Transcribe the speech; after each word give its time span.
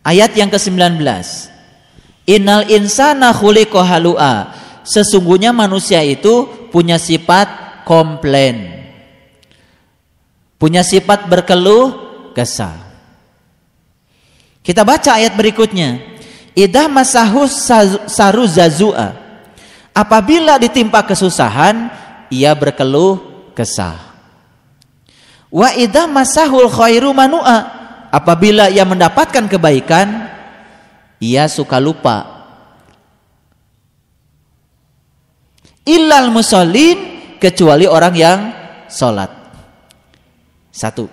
Ayat 0.00 0.32
yang 0.32 0.48
ke-19. 0.48 1.04
Innal 2.24 2.64
insana 2.72 3.36
khuliqa 3.36 3.84
halua. 3.84 4.54
Sesungguhnya 4.80 5.52
manusia 5.52 6.00
itu 6.00 6.48
punya 6.72 6.96
sifat 6.96 7.82
komplain. 7.84 8.80
Punya 10.56 10.80
sifat 10.84 11.28
berkeluh 11.28 11.92
kesah. 12.32 12.76
Kita 14.60 14.84
baca 14.84 15.16
ayat 15.16 15.36
berikutnya. 15.36 16.00
Idah 16.56 16.88
masahus 16.88 17.64
saru 18.08 18.44
zazua. 18.44 19.16
Apabila 19.96 20.56
ditimpa 20.60 21.04
kesusahan, 21.04 21.90
ia 22.28 22.52
berkeluh 22.56 23.20
kesah. 23.56 23.96
Wa 25.50 25.74
idah 25.74 26.06
masahul 26.06 26.70
khairu 26.70 27.10
manua 27.10 27.79
apabila 28.10 28.68
ia 28.68 28.82
mendapatkan 28.82 29.46
kebaikan, 29.46 30.28
ia 31.22 31.46
suka 31.46 31.78
lupa. 31.78 32.42
Illal 35.86 36.28
musallin 36.30 36.98
kecuali 37.40 37.88
orang 37.88 38.14
yang 38.14 38.38
sholat. 38.90 39.30
Satu. 40.70 41.08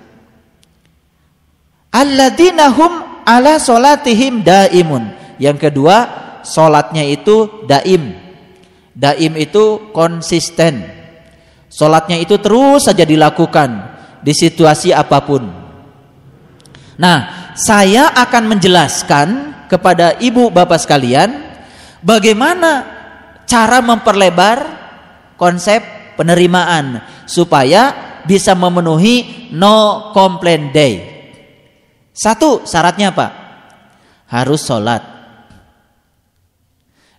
Alladzina 1.94 2.70
hum 2.70 3.24
ala 3.26 3.58
sholatihim 3.58 4.44
daimun. 4.46 5.16
Yang 5.38 5.70
kedua, 5.70 5.98
sholatnya 6.46 7.06
itu 7.06 7.66
daim. 7.66 8.14
Daim 8.98 9.34
itu 9.38 9.94
konsisten. 9.94 10.82
Sholatnya 11.68 12.18
itu 12.18 12.42
terus 12.42 12.90
saja 12.90 13.06
dilakukan 13.06 13.70
di 14.22 14.34
situasi 14.34 14.94
apa 14.94 15.22
pun. 15.22 15.67
Nah, 16.98 17.54
saya 17.54 18.10
akan 18.14 18.58
menjelaskan 18.58 19.28
kepada 19.70 20.18
ibu 20.18 20.50
bapak 20.50 20.82
sekalian 20.82 21.30
bagaimana 22.02 22.86
cara 23.46 23.80
memperlebar 23.86 24.58
konsep 25.38 25.82
penerimaan 26.18 27.06
supaya 27.30 27.94
bisa 28.26 28.58
memenuhi 28.58 29.50
no 29.54 30.10
complaint 30.12 30.74
day. 30.74 30.96
Satu 32.12 32.66
syaratnya 32.66 33.14
apa? 33.14 33.28
Harus 34.28 34.66
sholat. 34.66 35.06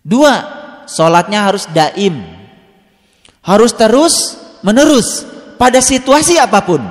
Dua, 0.02 0.34
sholatnya 0.90 1.46
harus 1.46 1.70
daim. 1.70 2.18
Harus 3.46 3.72
terus 3.72 4.36
menerus 4.60 5.24
pada 5.56 5.78
situasi 5.78 6.36
apa 6.36 6.60
pun. 6.66 6.82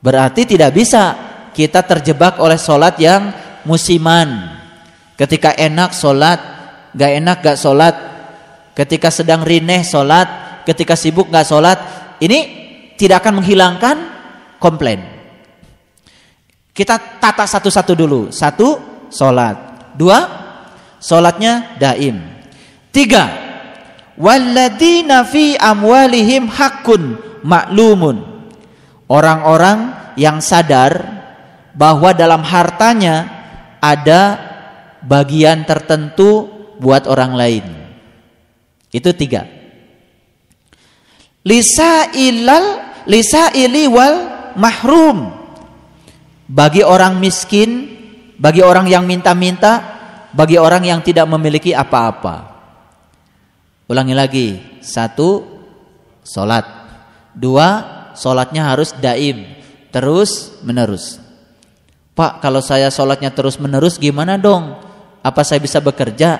Berarti 0.00 0.48
tidak 0.48 0.74
bisa 0.74 1.23
kita 1.54 1.86
terjebak 1.86 2.42
oleh 2.42 2.58
sholat 2.58 2.98
yang 2.98 3.30
musiman. 3.62 4.58
Ketika 5.14 5.54
enak 5.54 5.94
sholat, 5.94 6.38
gak 6.90 7.12
enak 7.22 7.38
gak 7.40 7.58
sholat. 7.58 7.94
Ketika 8.74 9.14
sedang 9.14 9.46
rineh 9.46 9.86
sholat, 9.86 10.60
ketika 10.66 10.98
sibuk 10.98 11.30
gak 11.30 11.46
sholat. 11.46 11.78
Ini 12.18 12.38
tidak 12.98 13.22
akan 13.22 13.38
menghilangkan 13.42 13.96
komplain. 14.58 15.00
Kita 16.74 17.22
tata 17.22 17.46
satu-satu 17.46 17.92
dulu. 17.94 18.20
Satu, 18.34 18.82
sholat. 19.14 19.56
Dua, 19.94 20.18
sholatnya 20.98 21.78
daim. 21.78 22.18
Tiga, 22.90 23.30
waladina 24.18 25.22
fi 25.22 25.54
amwalihim 25.54 26.50
hakun 26.50 27.18
maklumun. 27.46 28.26
Orang-orang 29.06 29.94
yang 30.18 30.42
sadar 30.42 31.23
bahwa 31.74 32.14
dalam 32.14 32.40
hartanya 32.46 33.28
ada 33.82 34.38
bagian 35.04 35.66
tertentu 35.66 36.48
buat 36.78 37.04
orang 37.10 37.34
lain. 37.36 37.64
Itu 38.94 39.10
tiga. 39.12 39.44
Lisa 41.44 42.14
ilal 42.14 42.80
lisa 43.04 43.52
ili 43.52 43.84
wal 43.90 44.30
mahrum. 44.56 45.44
Bagi 46.44 46.84
orang 46.84 47.18
miskin, 47.18 47.90
bagi 48.36 48.60
orang 48.60 48.86
yang 48.86 49.08
minta-minta, 49.08 49.80
bagi 50.30 50.60
orang 50.60 50.84
yang 50.84 51.00
tidak 51.00 51.24
memiliki 51.28 51.72
apa-apa. 51.72 52.54
Ulangi 53.88 54.14
lagi. 54.16 54.48
Satu, 54.84 55.40
solat. 56.20 56.64
Dua, 57.32 57.68
solatnya 58.12 58.72
harus 58.72 58.92
daim. 58.96 59.44
Terus 59.88 60.60
menerus. 60.60 61.23
Pak 62.14 62.38
kalau 62.38 62.62
saya 62.62 62.94
sholatnya 62.94 63.34
terus 63.34 63.58
menerus 63.58 63.98
gimana 63.98 64.38
dong? 64.38 64.78
Apa 65.18 65.42
saya 65.42 65.58
bisa 65.58 65.82
bekerja? 65.82 66.38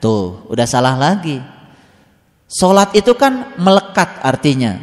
Tuh 0.00 0.48
udah 0.48 0.64
salah 0.64 0.96
lagi. 0.96 1.36
Sholat 2.48 2.96
itu 2.96 3.12
kan 3.14 3.54
melekat 3.60 4.24
artinya. 4.24 4.80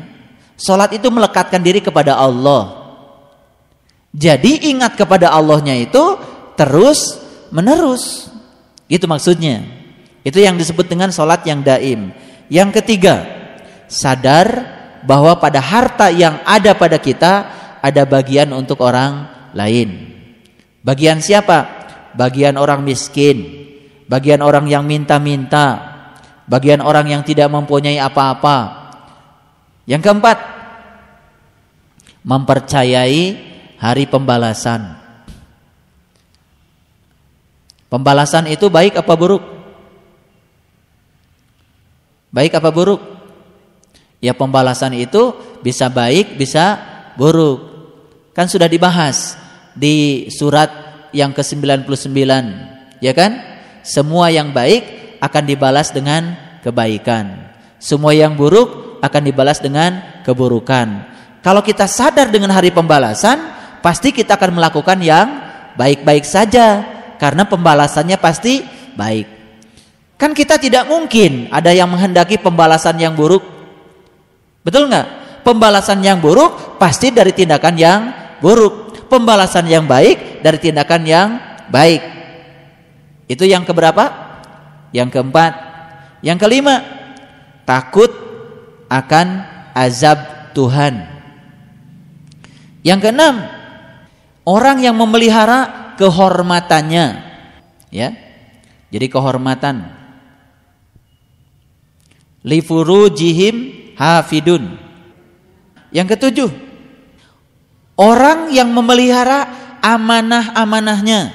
Sholat 0.56 0.94
itu 0.94 1.10
melekatkan 1.10 1.60
diri 1.60 1.82
kepada 1.82 2.16
Allah. 2.16 2.88
Jadi 4.14 4.72
ingat 4.72 4.96
kepada 4.96 5.34
Allahnya 5.34 5.76
itu 5.76 6.18
terus 6.56 7.18
menerus. 7.50 8.30
Itu 8.88 9.10
maksudnya. 9.10 9.66
Itu 10.24 10.40
yang 10.40 10.56
disebut 10.56 10.88
dengan 10.88 11.12
sholat 11.12 11.44
yang 11.44 11.60
daim. 11.66 12.16
Yang 12.48 12.80
ketiga, 12.82 13.26
sadar 13.92 14.48
bahwa 15.04 15.36
pada 15.40 15.60
harta 15.60 16.08
yang 16.12 16.40
ada 16.48 16.72
pada 16.72 16.96
kita 17.00 17.34
ada 17.84 18.02
bagian 18.08 18.52
untuk 18.56 18.80
orang 18.80 19.28
lain. 19.52 20.17
Bagian 20.88 21.20
siapa? 21.20 21.68
Bagian 22.16 22.56
orang 22.56 22.80
miskin, 22.80 23.68
bagian 24.08 24.40
orang 24.40 24.72
yang 24.72 24.88
minta-minta, 24.88 25.68
bagian 26.48 26.80
orang 26.80 27.12
yang 27.12 27.28
tidak 27.28 27.52
mempunyai 27.52 28.00
apa-apa. 28.00 28.88
Yang 29.84 30.08
keempat, 30.08 30.38
mempercayai 32.24 33.24
hari 33.76 34.08
pembalasan. 34.08 34.96
Pembalasan 37.92 38.48
itu 38.48 38.72
baik 38.72 38.96
apa 38.96 39.14
buruk? 39.20 39.44
Baik 42.32 42.56
apa 42.56 42.72
buruk? 42.72 43.04
Ya 44.24 44.32
pembalasan 44.32 44.96
itu 44.96 45.36
bisa 45.60 45.92
baik, 45.92 46.40
bisa 46.40 46.80
buruk. 47.20 47.60
Kan 48.32 48.48
sudah 48.48 48.72
dibahas 48.72 49.47
di 49.78 50.28
surat 50.34 50.70
yang 51.14 51.32
ke-99 51.32 52.18
ya 53.00 53.14
kan? 53.14 53.32
Semua 53.86 54.34
yang 54.34 54.52
baik 54.52 55.18
akan 55.24 55.44
dibalas 55.48 55.94
dengan 55.94 56.36
kebaikan. 56.66 57.54
Semua 57.78 58.12
yang 58.12 58.34
buruk 58.36 59.00
akan 59.00 59.22
dibalas 59.24 59.62
dengan 59.62 60.22
keburukan. 60.26 61.06
Kalau 61.46 61.62
kita 61.64 61.88
sadar 61.88 62.28
dengan 62.34 62.52
hari 62.52 62.74
pembalasan 62.74 63.40
pasti 63.80 64.12
kita 64.12 64.36
akan 64.36 64.60
melakukan 64.60 65.00
yang 65.00 65.28
baik-baik 65.80 66.26
saja 66.28 66.84
karena 67.22 67.48
pembalasannya 67.48 68.18
pasti 68.20 68.66
baik. 68.98 69.38
Kan 70.18 70.34
kita 70.34 70.58
tidak 70.58 70.90
mungkin 70.90 71.48
ada 71.54 71.70
yang 71.70 71.88
menghendaki 71.88 72.42
pembalasan 72.42 72.98
yang 72.98 73.14
buruk. 73.14 73.46
Betul 74.66 74.90
nggak? 74.90 75.40
Pembalasan 75.46 76.04
yang 76.04 76.20
buruk 76.20 76.76
pasti 76.82 77.14
dari 77.14 77.32
tindakan 77.32 77.76
yang 77.78 78.00
buruk 78.42 78.87
pembalasan 79.08 79.66
yang 79.68 79.88
baik 79.88 80.44
dari 80.44 80.58
tindakan 80.62 81.04
yang 81.04 81.30
baik. 81.68 82.04
Itu 83.28 83.44
yang 83.44 83.68
keberapa? 83.68 84.08
Yang 84.96 85.20
keempat. 85.20 85.54
Yang 86.24 86.38
kelima, 86.48 86.76
takut 87.68 88.10
akan 88.88 89.28
azab 89.76 90.52
Tuhan. 90.56 91.04
Yang 92.88 93.00
keenam, 93.04 93.36
orang 94.48 94.80
yang 94.80 94.96
memelihara 94.96 95.94
kehormatannya. 96.00 97.08
Ya. 97.92 98.10
Jadi 98.88 99.08
kehormatan. 99.12 99.92
Lifurujihim 102.48 103.56
hafidun. 104.00 104.80
Yang 105.92 106.08
ketujuh, 106.16 106.50
Orang 107.98 108.54
yang 108.54 108.70
memelihara 108.70 109.50
amanah-amanahnya. 109.82 111.34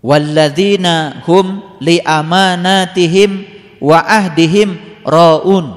Walladzina 0.00 1.20
hum 1.28 1.76
li 1.84 2.00
amanatihim 2.00 3.44
wa 3.84 4.00
ahdihim 4.00 4.80
raun. 5.04 5.76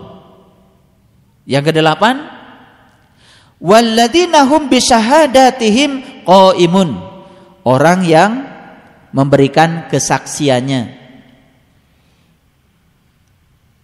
Yang 1.44 1.75
kedelapan, 1.75 2.31
walladzina 3.59 4.48
hum 4.48 4.71
bisyahadatihim 4.71 6.24
qaimun. 6.24 7.12
Orang 7.68 8.07
yang 8.07 8.47
memberikan 9.12 9.92
kesaksiannya. 9.92 10.97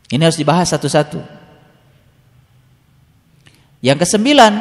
Ini 0.08 0.24
harus 0.24 0.40
dibahas 0.40 0.72
satu-satu. 0.72 1.20
Yang 3.84 4.08
kesembilan, 4.08 4.54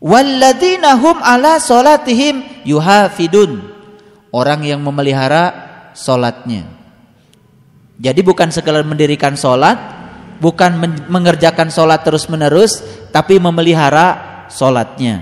Walladzina 0.00 0.96
hum 0.96 1.20
ala 1.20 1.60
salatihim 1.60 2.64
yuhafidun. 2.64 3.68
Orang 4.32 4.64
yang 4.64 4.80
memelihara 4.80 5.52
salatnya. 5.92 6.64
Jadi 8.00 8.24
bukan 8.24 8.48
sekedar 8.48 8.80
mendirikan 8.80 9.36
salat, 9.36 9.76
bukan 10.40 11.04
mengerjakan 11.12 11.68
salat 11.68 12.00
terus-menerus, 12.00 12.80
tapi 13.12 13.36
memelihara 13.36 14.46
salatnya. 14.48 15.20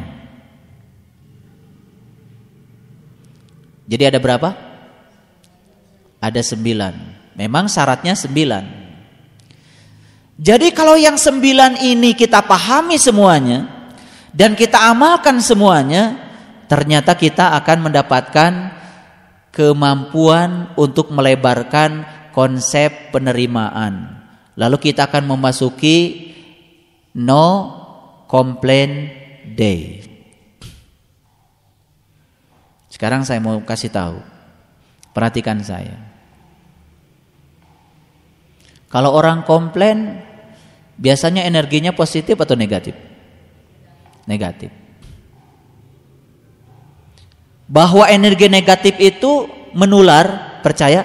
Jadi 3.88 4.02
ada 4.04 4.20
berapa? 4.22 4.54
Ada 6.20 6.44
sembilan. 6.44 6.94
Memang 7.34 7.66
syaratnya 7.66 8.14
sembilan. 8.14 8.64
Jadi 10.38 10.70
kalau 10.70 10.94
yang 10.94 11.19
sembilan 11.19 11.82
ini 11.82 12.14
kita 12.14 12.46
pahami 12.46 12.94
semuanya, 12.94 13.77
dan 14.32 14.52
kita 14.52 14.92
amalkan 14.92 15.40
semuanya, 15.40 16.16
ternyata 16.69 17.16
kita 17.16 17.56
akan 17.56 17.88
mendapatkan 17.88 18.52
kemampuan 19.48 20.70
untuk 20.76 21.08
melebarkan 21.08 22.04
konsep 22.36 23.10
penerimaan. 23.10 24.20
Lalu 24.58 24.92
kita 24.92 25.08
akan 25.08 25.34
memasuki 25.34 26.28
no 27.16 27.46
complain 28.28 29.10
day. 29.56 30.04
Sekarang 32.92 33.25
saya 33.25 33.40
mau 33.40 33.56
kasih 33.64 33.90
tahu. 33.90 34.19
Perhatikan 35.14 35.58
saya. 35.64 35.98
Kalau 38.88 39.12
orang 39.12 39.42
komplain, 39.42 40.22
biasanya 40.96 41.44
energinya 41.44 41.90
positif 41.90 42.38
atau 42.38 42.54
negatif? 42.54 43.07
Negatif. 44.28 44.69
Bahwa 47.64 48.04
energi 48.04 48.52
negatif 48.52 49.00
itu 49.00 49.48
menular, 49.72 50.60
percaya? 50.60 51.04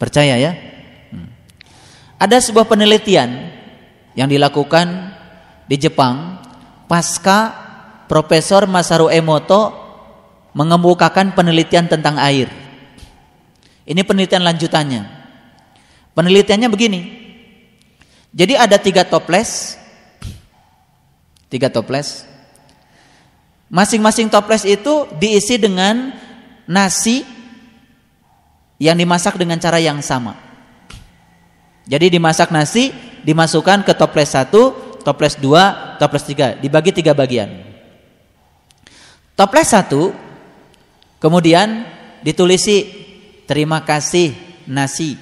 Percaya 0.00 0.40
ya? 0.40 0.52
Hmm. 1.12 1.28
Ada 2.16 2.40
sebuah 2.40 2.64
penelitian 2.64 3.52
yang 4.16 4.28
dilakukan 4.28 5.12
di 5.68 5.76
Jepang 5.76 6.40
pasca 6.88 7.52
Profesor 8.08 8.68
Masaru 8.68 9.08
Emoto 9.08 9.72
mengemukakan 10.52 11.32
penelitian 11.32 11.88
tentang 11.88 12.20
air. 12.20 12.48
Ini 13.84 14.00
penelitian 14.04 14.44
lanjutannya. 14.44 15.02
Penelitiannya 16.12 16.68
begini. 16.68 17.00
Jadi 18.34 18.54
ada 18.54 18.76
tiga 18.78 19.02
toples 19.08 19.80
Tiga 21.54 21.70
toples. 21.70 22.26
Masing-masing 23.70 24.26
toples 24.26 24.66
itu 24.66 25.06
diisi 25.22 25.54
dengan 25.54 26.10
nasi 26.66 27.22
yang 28.82 28.98
dimasak 28.98 29.38
dengan 29.38 29.62
cara 29.62 29.78
yang 29.78 30.02
sama. 30.02 30.34
Jadi 31.86 32.18
dimasak 32.18 32.50
nasi, 32.50 32.90
dimasukkan 33.22 33.86
ke 33.86 33.94
toples 33.94 34.34
satu, 34.34 34.74
toples 35.06 35.38
dua, 35.38 35.94
toples 36.02 36.26
tiga, 36.26 36.58
dibagi 36.58 36.90
tiga 36.90 37.14
bagian. 37.14 37.62
Toples 39.38 39.70
satu, 39.70 40.10
kemudian 41.22 41.86
ditulisi 42.26 42.90
terima 43.46 43.86
kasih 43.86 44.34
nasi. 44.66 45.14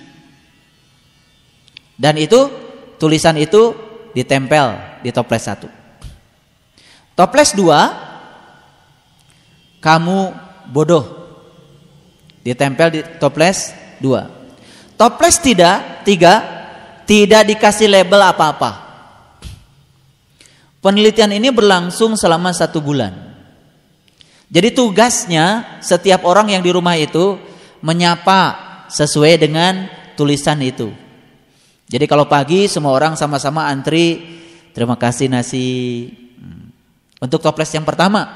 Dan 2.01 2.17
itu 2.17 2.49
tulisan 2.97 3.37
itu 3.37 3.77
ditempel 4.17 4.81
di 5.05 5.13
toples 5.13 5.45
satu. 5.45 5.82
Toples 7.23 7.55
dua, 7.55 7.81
kamu 9.79 10.35
bodoh. 10.75 11.07
Ditempel 12.43 12.89
di 12.91 13.01
toples 13.23 13.71
dua. 14.03 14.27
Toples 14.99 15.39
tidak, 15.39 16.03
tiga, 16.03 16.43
tidak 17.07 17.47
dikasih 17.47 17.87
label 17.87 18.27
apa-apa. 18.27 18.71
Penelitian 20.83 21.31
ini 21.39 21.55
berlangsung 21.55 22.19
selama 22.19 22.51
satu 22.51 22.83
bulan. 22.83 23.15
Jadi 24.51 24.75
tugasnya 24.75 25.79
setiap 25.79 26.27
orang 26.27 26.51
yang 26.51 26.63
di 26.67 26.75
rumah 26.75 26.99
itu 26.99 27.39
menyapa 27.87 28.59
sesuai 28.91 29.39
dengan 29.39 29.87
tulisan 30.19 30.59
itu. 30.59 30.91
Jadi 31.87 32.03
kalau 32.11 32.27
pagi 32.27 32.67
semua 32.67 32.91
orang 32.91 33.15
sama-sama 33.15 33.71
antri, 33.71 34.43
terima 34.75 34.99
kasih 34.99 35.31
nasi, 35.31 35.71
untuk 37.23 37.39
toples 37.39 37.71
yang 37.71 37.87
pertama, 37.87 38.27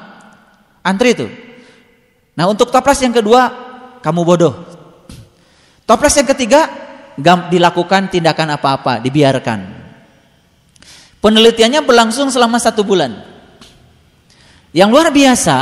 antri 0.86 1.18
itu. 1.18 1.26
Nah 2.38 2.46
untuk 2.46 2.70
toples 2.70 3.02
yang 3.02 3.10
kedua, 3.10 3.50
kamu 3.98 4.22
bodoh. 4.22 4.54
Toples 5.82 6.14
yang 6.14 6.30
ketiga, 6.30 6.70
gak 7.18 7.50
dilakukan 7.50 8.06
tindakan 8.06 8.54
apa-apa, 8.54 9.02
dibiarkan. 9.02 9.74
Penelitiannya 11.18 11.82
berlangsung 11.82 12.30
selama 12.30 12.62
satu 12.62 12.86
bulan. 12.86 13.10
Yang 14.70 14.90
luar 14.94 15.08
biasa, 15.10 15.56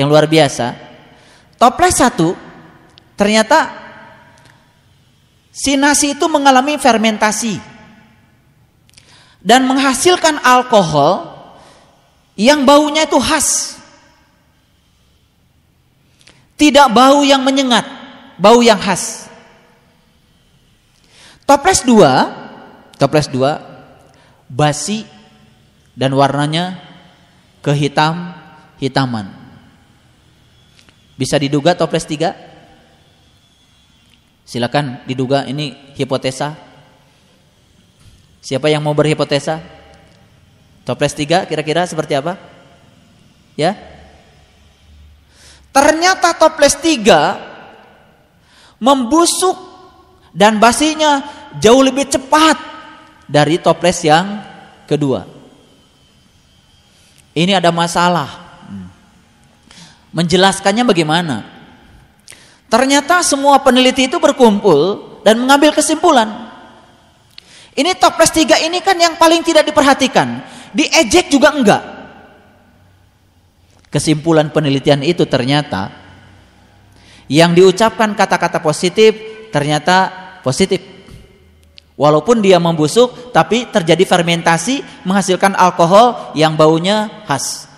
yang 0.00 0.08
luar 0.08 0.24
biasa, 0.24 0.72
toples 1.60 2.00
satu 2.00 2.32
ternyata 3.12 3.68
si 5.52 5.76
nasi 5.76 6.16
itu 6.16 6.24
mengalami 6.30 6.80
fermentasi 6.80 7.60
dan 9.44 9.68
menghasilkan 9.68 10.40
alkohol 10.40 11.39
yang 12.40 12.64
baunya 12.64 13.04
itu 13.04 13.20
khas. 13.20 13.76
Tidak 16.56 16.88
bau 16.88 17.20
yang 17.20 17.44
menyengat, 17.44 17.84
bau 18.40 18.64
yang 18.64 18.80
khas. 18.80 19.28
Toples 21.44 21.84
dua, 21.84 22.32
toples 22.96 23.28
dua, 23.28 23.60
basi 24.48 25.04
dan 25.92 26.16
warnanya 26.16 26.80
kehitam 27.60 28.32
hitaman. 28.80 29.28
Bisa 31.20 31.36
diduga 31.36 31.76
toples 31.76 32.08
tiga? 32.08 32.32
Silakan 34.48 35.04
diduga 35.04 35.44
ini 35.44 35.76
hipotesa. 35.92 36.56
Siapa 38.40 38.72
yang 38.72 38.80
mau 38.80 38.96
berhipotesa? 38.96 39.79
Toples 40.84 41.12
tiga 41.12 41.44
kira-kira 41.44 41.84
seperti 41.84 42.16
apa? 42.16 42.40
Ya. 43.54 43.76
Ternyata 45.70 46.34
toples 46.34 46.74
tiga 46.80 47.38
membusuk 48.80 49.54
dan 50.32 50.56
basinya 50.56 51.22
jauh 51.60 51.84
lebih 51.84 52.08
cepat 52.08 52.56
dari 53.28 53.60
toples 53.60 54.00
yang 54.02 54.42
kedua. 54.88 55.28
Ini 57.36 57.62
ada 57.62 57.70
masalah. 57.70 58.50
Menjelaskannya 60.10 60.82
bagaimana? 60.82 61.46
Ternyata 62.66 63.22
semua 63.22 63.62
peneliti 63.62 64.10
itu 64.10 64.18
berkumpul 64.18 65.10
dan 65.22 65.38
mengambil 65.38 65.70
kesimpulan. 65.70 66.50
Ini 67.78 67.94
toples 67.94 68.34
tiga 68.34 68.58
ini 68.58 68.82
kan 68.82 68.98
yang 68.98 69.14
paling 69.14 69.46
tidak 69.46 69.70
diperhatikan 69.70 70.42
diejek 70.74 71.30
juga 71.32 71.54
enggak. 71.54 71.82
Kesimpulan 73.90 74.54
penelitian 74.54 75.02
itu 75.02 75.26
ternyata 75.26 75.90
yang 77.26 77.54
diucapkan 77.54 78.14
kata-kata 78.14 78.62
positif 78.62 79.14
ternyata 79.50 80.10
positif. 80.46 80.78
Walaupun 81.98 82.40
dia 82.40 82.56
membusuk 82.56 83.34
tapi 83.34 83.68
terjadi 83.68 84.08
fermentasi 84.08 85.04
menghasilkan 85.04 85.52
alkohol 85.52 86.32
yang 86.32 86.56
baunya 86.56 87.26
khas. 87.28 87.68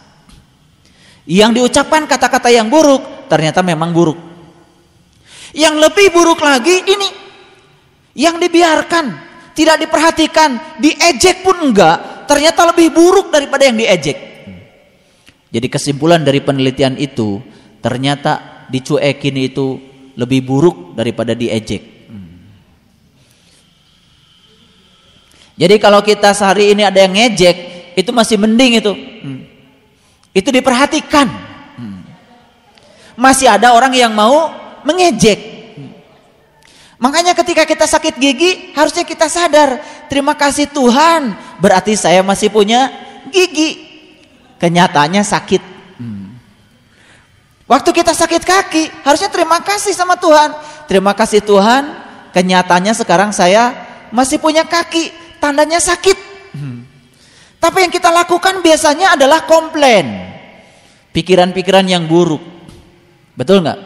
Yang 1.26 1.58
diucapkan 1.58 2.06
kata-kata 2.06 2.52
yang 2.52 2.70
buruk 2.70 3.26
ternyata 3.26 3.64
memang 3.64 3.90
buruk. 3.90 4.20
Yang 5.52 5.74
lebih 5.84 6.06
buruk 6.12 6.40
lagi 6.40 6.76
ini 6.86 7.08
yang 8.12 8.36
dibiarkan, 8.36 9.04
tidak 9.56 9.80
diperhatikan, 9.80 10.80
diejek 10.80 11.40
pun 11.40 11.56
enggak, 11.72 11.96
ternyata 12.26 12.68
lebih 12.70 12.92
buruk 12.92 13.30
daripada 13.32 13.66
yang 13.68 13.76
diejek. 13.78 14.18
Jadi 15.52 15.66
kesimpulan 15.68 16.24
dari 16.24 16.40
penelitian 16.40 16.96
itu 16.96 17.42
ternyata 17.84 18.64
dicuekin 18.72 19.36
itu 19.36 19.76
lebih 20.16 20.40
buruk 20.44 20.96
daripada 20.96 21.36
diejek. 21.36 21.92
Jadi 25.52 25.76
kalau 25.76 26.00
kita 26.00 26.32
sehari 26.32 26.72
ini 26.72 26.82
ada 26.82 26.96
yang 27.04 27.12
ngejek, 27.12 27.56
itu 27.94 28.10
masih 28.10 28.40
mending 28.40 28.80
itu. 28.80 28.92
Itu 30.32 30.48
diperhatikan. 30.48 31.28
Masih 33.12 33.52
ada 33.52 33.76
orang 33.76 33.92
yang 33.92 34.16
mau 34.16 34.48
mengejek. 34.82 35.61
Makanya 37.02 37.34
ketika 37.34 37.66
kita 37.66 37.82
sakit 37.82 38.14
gigi 38.14 38.70
harusnya 38.78 39.02
kita 39.02 39.26
sadar, 39.26 39.82
terima 40.06 40.38
kasih 40.38 40.70
Tuhan, 40.70 41.34
berarti 41.58 41.98
saya 41.98 42.22
masih 42.22 42.46
punya 42.46 42.94
gigi. 43.34 43.90
kenyataannya 44.62 45.26
sakit. 45.26 45.58
Hmm. 45.98 46.38
Waktu 47.66 47.90
kita 47.90 48.14
sakit 48.14 48.46
kaki, 48.46 49.02
harusnya 49.02 49.26
terima 49.26 49.58
kasih 49.58 49.90
sama 49.90 50.14
Tuhan. 50.14 50.54
Terima 50.86 51.10
kasih 51.18 51.42
Tuhan, 51.42 51.90
kenyataannya 52.30 52.94
sekarang 52.94 53.34
saya 53.34 53.74
masih 54.14 54.38
punya 54.38 54.62
kaki, 54.62 55.10
tandanya 55.42 55.82
sakit. 55.82 56.14
Hmm. 56.54 56.86
Tapi 57.58 57.82
yang 57.82 57.90
kita 57.90 58.14
lakukan 58.14 58.62
biasanya 58.62 59.18
adalah 59.18 59.42
komplain. 59.50 60.30
Pikiran-pikiran 61.10 61.90
yang 61.90 62.06
buruk. 62.06 62.46
Betul 63.34 63.66
nggak? 63.66 63.80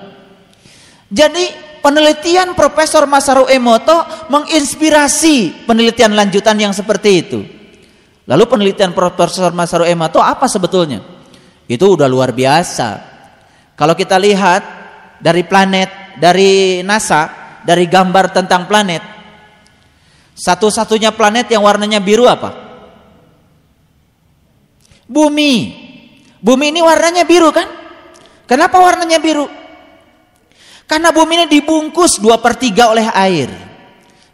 Jadi 1.08 1.65
penelitian 1.87 2.59
Profesor 2.59 3.07
Masaru 3.07 3.47
Emoto 3.47 4.02
menginspirasi 4.26 5.71
penelitian 5.71 6.19
lanjutan 6.19 6.59
yang 6.59 6.75
seperti 6.75 7.11
itu. 7.23 7.47
Lalu 8.26 8.45
penelitian 8.50 8.90
Profesor 8.90 9.55
Masaru 9.55 9.87
Emoto 9.87 10.19
apa 10.19 10.50
sebetulnya? 10.50 10.99
Itu 11.71 11.95
udah 11.95 12.11
luar 12.11 12.35
biasa. 12.35 13.14
Kalau 13.78 13.95
kita 13.95 14.19
lihat 14.19 14.62
dari 15.23 15.47
planet, 15.47 16.19
dari 16.19 16.83
NASA, 16.83 17.31
dari 17.62 17.87
gambar 17.87 18.35
tentang 18.35 18.66
planet, 18.66 19.02
satu-satunya 20.35 21.14
planet 21.14 21.55
yang 21.55 21.62
warnanya 21.62 22.02
biru 22.02 22.26
apa? 22.26 22.50
Bumi. 25.07 25.87
Bumi 26.43 26.75
ini 26.75 26.83
warnanya 26.83 27.23
biru 27.23 27.55
kan? 27.55 27.71
Kenapa 28.50 28.83
warnanya 28.83 29.23
biru? 29.23 29.47
Karena 30.87 31.11
bumi 31.11 31.43
ini 31.43 31.47
dibungkus 31.50 32.23
dua 32.23 32.38
per 32.38 32.55
tiga 32.55 32.95
oleh 32.95 33.11
air. 33.11 33.50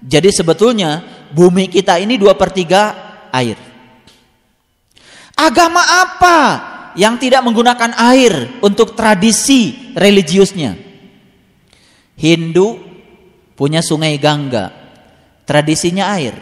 Jadi 0.04 0.28
sebetulnya 0.28 1.00
bumi 1.32 1.73
kita 1.73 1.97
ini 1.97 2.21
dua 2.21 2.37
per 2.37 2.52
tiga 2.52 2.92
air. 3.32 3.56
Agama 5.32 5.80
apa 5.80 6.38
yang 6.92 7.16
tidak 7.16 7.40
menggunakan 7.40 7.97
air 7.97 8.61
untuk 8.61 8.92
tradisi 8.92 9.97
religiusnya? 9.97 10.76
Hindu 12.21 12.76
punya 13.56 13.80
sungai 13.80 14.21
Gangga, 14.21 14.68
tradisinya 15.49 16.12
air. 16.12 16.37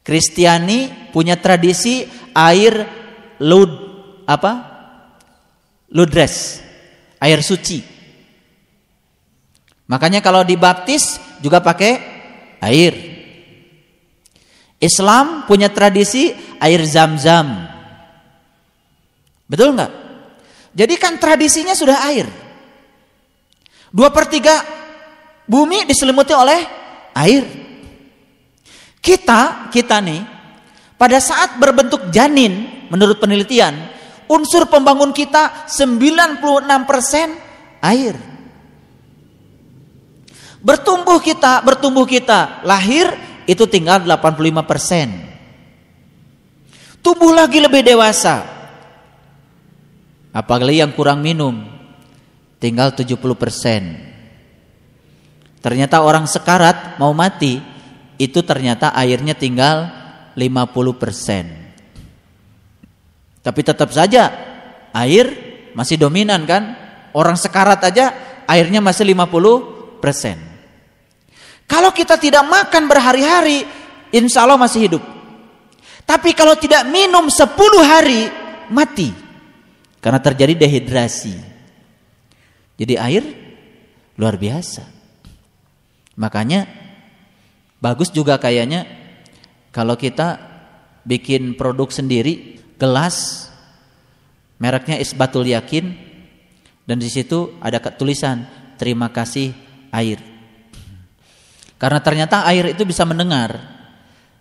Kristiani 0.00 1.12
punya 1.12 1.36
tradisi 1.36 2.08
air 2.32 2.88
lud 3.36 3.70
apa? 4.24 4.52
Ludres 5.92 6.69
air 7.20 7.40
suci. 7.44 7.84
Makanya 9.86 10.24
kalau 10.24 10.42
dibaptis 10.42 11.20
juga 11.44 11.60
pakai 11.60 11.92
air. 12.64 12.94
Islam 14.80 15.44
punya 15.44 15.68
tradisi 15.68 16.32
air 16.56 16.80
zam-zam. 16.88 17.68
Betul 19.44 19.76
nggak? 19.76 19.92
Jadi 20.72 20.94
kan 20.96 21.20
tradisinya 21.20 21.76
sudah 21.76 22.06
air. 22.08 22.24
Dua 23.90 24.08
per 24.14 24.30
tiga 24.30 24.62
bumi 25.44 25.84
diselimuti 25.84 26.30
oleh 26.30 26.60
air. 27.18 27.44
Kita, 29.02 29.72
kita 29.74 29.98
nih, 29.98 30.22
pada 30.94 31.18
saat 31.18 31.58
berbentuk 31.58 32.12
janin, 32.14 32.86
menurut 32.92 33.18
penelitian, 33.18 33.74
unsur 34.30 34.70
pembangun 34.70 35.10
kita 35.10 35.66
96% 35.66 36.38
air. 37.82 38.14
Bertumbuh 40.62 41.18
kita, 41.18 41.58
bertumbuh 41.66 42.06
kita, 42.06 42.62
lahir 42.62 43.10
itu 43.50 43.66
tinggal 43.66 44.06
85%. 44.06 47.02
Tubuh 47.02 47.34
lagi 47.34 47.58
lebih 47.58 47.82
dewasa. 47.82 48.46
Apalagi 50.30 50.78
yang 50.78 50.94
kurang 50.94 51.26
minum, 51.26 51.66
tinggal 52.62 52.94
70%. 52.94 53.18
Ternyata 55.64 56.04
orang 56.04 56.28
sekarat 56.28 57.00
mau 57.02 57.16
mati, 57.16 57.58
itu 58.20 58.44
ternyata 58.44 58.92
airnya 58.94 59.34
tinggal 59.34 59.88
50%. 60.36 61.59
Tapi 63.40 63.60
tetap 63.64 63.88
saja 63.92 64.28
air 64.92 65.26
masih 65.72 65.96
dominan 65.96 66.44
kan? 66.44 66.76
Orang 67.16 67.34
sekarat 67.34 67.80
aja 67.82 68.12
airnya 68.46 68.78
masih 68.84 69.08
50 69.14 69.98
persen. 69.98 70.38
Kalau 71.70 71.94
kita 71.94 72.18
tidak 72.18 72.42
makan 72.46 72.90
berhari-hari, 72.90 73.62
insya 74.10 74.42
Allah 74.42 74.58
masih 74.58 74.90
hidup. 74.90 75.02
Tapi 76.02 76.34
kalau 76.34 76.58
tidak 76.58 76.82
minum 76.90 77.30
10 77.30 77.46
hari, 77.86 78.26
mati. 78.74 79.14
Karena 80.02 80.18
terjadi 80.18 80.58
dehidrasi. 80.66 81.36
Jadi 82.80 82.94
air 82.96 83.24
luar 84.16 84.40
biasa. 84.40 84.84
Makanya 86.16 86.66
bagus 87.80 88.12
juga 88.12 88.36
kayaknya 88.36 88.84
kalau 89.72 89.96
kita 89.96 90.40
bikin 91.04 91.56
produk 91.56 91.88
sendiri 91.88 92.59
gelas 92.80 93.46
mereknya 94.56 94.96
Isbatul 94.96 95.44
Yakin 95.52 95.84
dan 96.88 96.96
di 96.96 97.12
situ 97.12 97.60
ada 97.60 97.76
tulisan 97.92 98.48
terima 98.80 99.12
kasih 99.12 99.52
air. 99.92 100.18
Karena 101.76 102.00
ternyata 102.00 102.48
air 102.48 102.72
itu 102.72 102.88
bisa 102.88 103.04
mendengar. 103.04 103.78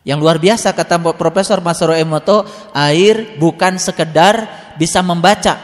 Yang 0.08 0.20
luar 0.24 0.40
biasa 0.40 0.72
kata 0.72 0.96
Profesor 1.14 1.60
Masaru 1.60 1.94
Emoto, 1.94 2.48
air 2.72 3.36
bukan 3.36 3.76
sekedar 3.78 4.48
bisa 4.80 5.04
membaca. 5.04 5.60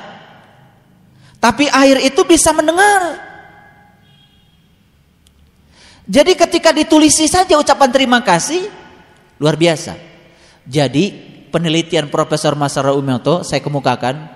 Tapi 1.40 1.66
air 1.72 2.04
itu 2.06 2.22
bisa 2.28 2.54
mendengar. 2.54 3.18
Jadi 6.06 6.38
ketika 6.38 6.70
ditulisi 6.70 7.26
saja 7.26 7.58
ucapan 7.58 7.90
terima 7.90 8.22
kasih, 8.22 8.70
luar 9.42 9.58
biasa. 9.58 9.98
Jadi 10.70 11.25
penelitian 11.56 12.12
Profesor 12.12 12.52
Masara 12.60 12.92
Umyoto 12.92 13.40
saya 13.48 13.64
kemukakan, 13.64 14.28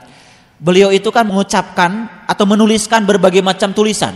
beliau 0.55 0.87
itu 0.87 1.11
kan 1.11 1.27
mengucapkan 1.27 2.07
atau 2.23 2.47
menuliskan 2.47 3.03
berbagai 3.03 3.43
macam 3.43 3.75
tulisan. 3.75 4.15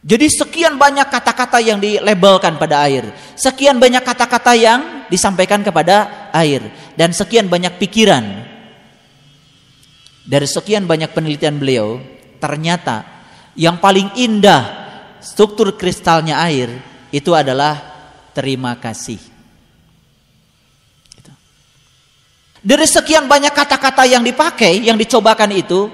Jadi 0.00 0.30
sekian 0.30 0.78
banyak 0.78 1.10
kata-kata 1.10 1.58
yang 1.60 1.82
dilabelkan 1.82 2.56
pada 2.56 2.86
air, 2.86 3.10
sekian 3.34 3.76
banyak 3.82 4.00
kata-kata 4.00 4.54
yang 4.54 5.04
disampaikan 5.10 5.60
kepada 5.66 6.30
air, 6.32 6.62
dan 6.94 7.10
sekian 7.10 7.50
banyak 7.50 7.76
pikiran. 7.76 8.46
Dari 10.24 10.46
sekian 10.46 10.86
banyak 10.86 11.10
penelitian 11.10 11.58
beliau, 11.58 12.00
ternyata 12.38 13.02
yang 13.58 13.82
paling 13.82 14.14
indah 14.16 14.62
struktur 15.20 15.76
kristalnya 15.76 16.40
air 16.48 16.70
itu 17.12 17.34
adalah 17.36 17.76
terima 18.32 18.78
kasih. 18.80 19.29
Dari 22.60 22.84
sekian 22.84 23.24
banyak 23.24 23.56
kata-kata 23.56 24.04
yang 24.04 24.20
dipakai, 24.20 24.84
yang 24.84 25.00
dicobakan 25.00 25.48
itu, 25.56 25.88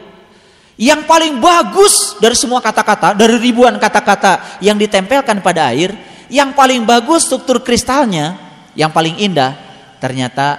yang 0.75 1.07
paling 1.07 1.39
bagus 1.39 2.19
dari 2.19 2.35
semua 2.35 2.59
kata-kata, 2.59 3.15
dari 3.15 3.39
ribuan 3.39 3.79
kata-kata 3.79 4.59
yang 4.59 4.75
ditempelkan 4.75 5.41
pada 5.41 5.71
air, 5.71 5.95
yang 6.27 6.51
paling 6.53 6.83
bagus 6.83 7.31
struktur 7.31 7.63
kristalnya, 7.63 8.35
yang 8.75 8.91
paling 8.91 9.15
indah, 9.15 9.55
ternyata 10.03 10.59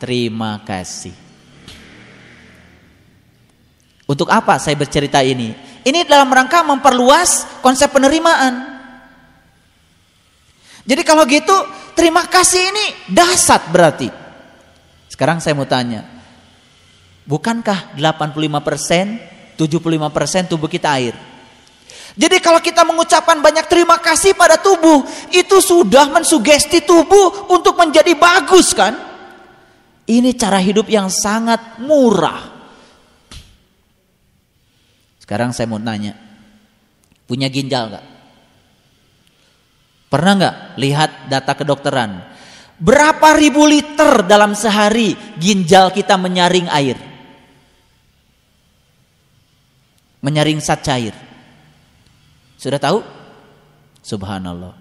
terima 0.00 0.64
kasih. 0.64 1.12
Untuk 4.08 4.32
apa 4.32 4.56
saya 4.56 4.76
bercerita 4.80 5.20
ini? 5.20 5.52
Ini 5.84 6.08
dalam 6.08 6.32
rangka 6.32 6.64
memperluas 6.64 7.60
konsep 7.60 7.92
penerimaan. 7.92 8.80
Jadi 10.84 11.02
kalau 11.04 11.24
gitu, 11.28 11.52
terima 11.92 12.24
kasih 12.28 12.60
ini 12.72 12.86
dasar 13.12 13.60
berarti. 13.68 14.23
Sekarang 15.14 15.38
saya 15.38 15.54
mau 15.54 15.62
tanya, 15.62 16.02
bukankah 17.22 17.94
85 17.94 18.34
persen, 18.66 19.22
75 19.54 20.10
persen 20.10 20.42
tubuh 20.50 20.66
kita 20.66 20.90
air? 20.98 21.14
Jadi 22.18 22.42
kalau 22.42 22.58
kita 22.58 22.82
mengucapkan 22.82 23.38
banyak 23.38 23.70
terima 23.70 24.02
kasih 24.02 24.34
pada 24.34 24.58
tubuh, 24.58 25.06
itu 25.30 25.62
sudah 25.62 26.10
mensugesti 26.10 26.82
tubuh 26.82 27.46
untuk 27.46 27.78
menjadi 27.78 28.10
bagus 28.18 28.74
kan? 28.74 28.98
Ini 30.02 30.34
cara 30.34 30.58
hidup 30.58 30.90
yang 30.90 31.06
sangat 31.06 31.78
murah. 31.78 32.50
Sekarang 35.22 35.54
saya 35.54 35.70
mau 35.70 35.78
nanya, 35.78 36.18
punya 37.30 37.46
ginjal 37.46 37.86
nggak? 37.86 38.06
Pernah 40.10 40.32
nggak 40.42 40.56
lihat 40.82 41.10
data 41.30 41.54
kedokteran? 41.54 42.33
Berapa 42.74 43.38
ribu 43.38 43.70
liter 43.70 44.26
dalam 44.26 44.58
sehari 44.58 45.14
ginjal 45.38 45.94
kita 45.94 46.18
menyaring 46.18 46.66
air? 46.74 46.98
Menyaring 50.24 50.58
zat 50.58 50.82
cair. 50.82 51.14
Sudah 52.58 52.82
tahu? 52.82 52.98
Subhanallah. 54.02 54.74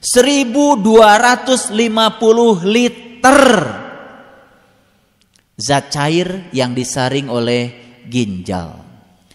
1250 0.00 2.64
liter 2.64 3.44
zat 5.60 5.92
cair 5.92 6.48
yang 6.56 6.72
disaring 6.72 7.28
oleh 7.28 7.68
ginjal 8.08 8.80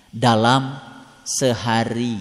dalam 0.10 0.74
sehari 1.22 2.17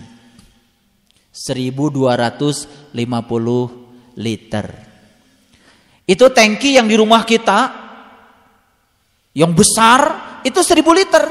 1250 1.30 4.18
liter. 4.20 4.93
Itu 6.04 6.28
tangki 6.28 6.76
yang 6.76 6.84
di 6.84 6.96
rumah 7.00 7.24
kita 7.24 7.84
yang 9.34 9.50
besar 9.56 10.00
itu 10.44 10.60
1000 10.60 10.84
liter. 10.92 11.24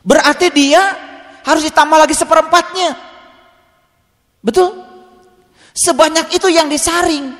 Berarti 0.00 0.46
dia 0.52 0.82
harus 1.44 1.64
ditambah 1.66 1.98
lagi 1.98 2.14
seperempatnya. 2.16 2.96
Betul? 4.40 4.86
Sebanyak 5.76 6.32
itu 6.36 6.48
yang 6.48 6.68
disaring. 6.68 7.32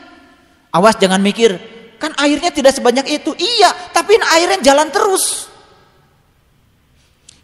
Awas 0.70 0.96
jangan 1.02 1.18
mikir, 1.18 1.56
kan 1.98 2.14
airnya 2.20 2.54
tidak 2.54 2.76
sebanyak 2.76 3.04
itu. 3.10 3.34
Iya, 3.34 3.90
tapi 3.90 4.14
airnya 4.16 4.62
jalan 4.62 4.88
terus. 4.88 5.50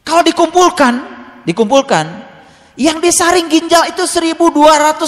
Kalau 0.06 0.22
dikumpulkan, 0.22 0.94
dikumpulkan, 1.42 2.06
yang 2.78 3.02
disaring 3.02 3.50
ginjal 3.50 3.82
itu 3.90 4.06
1250 4.06 5.02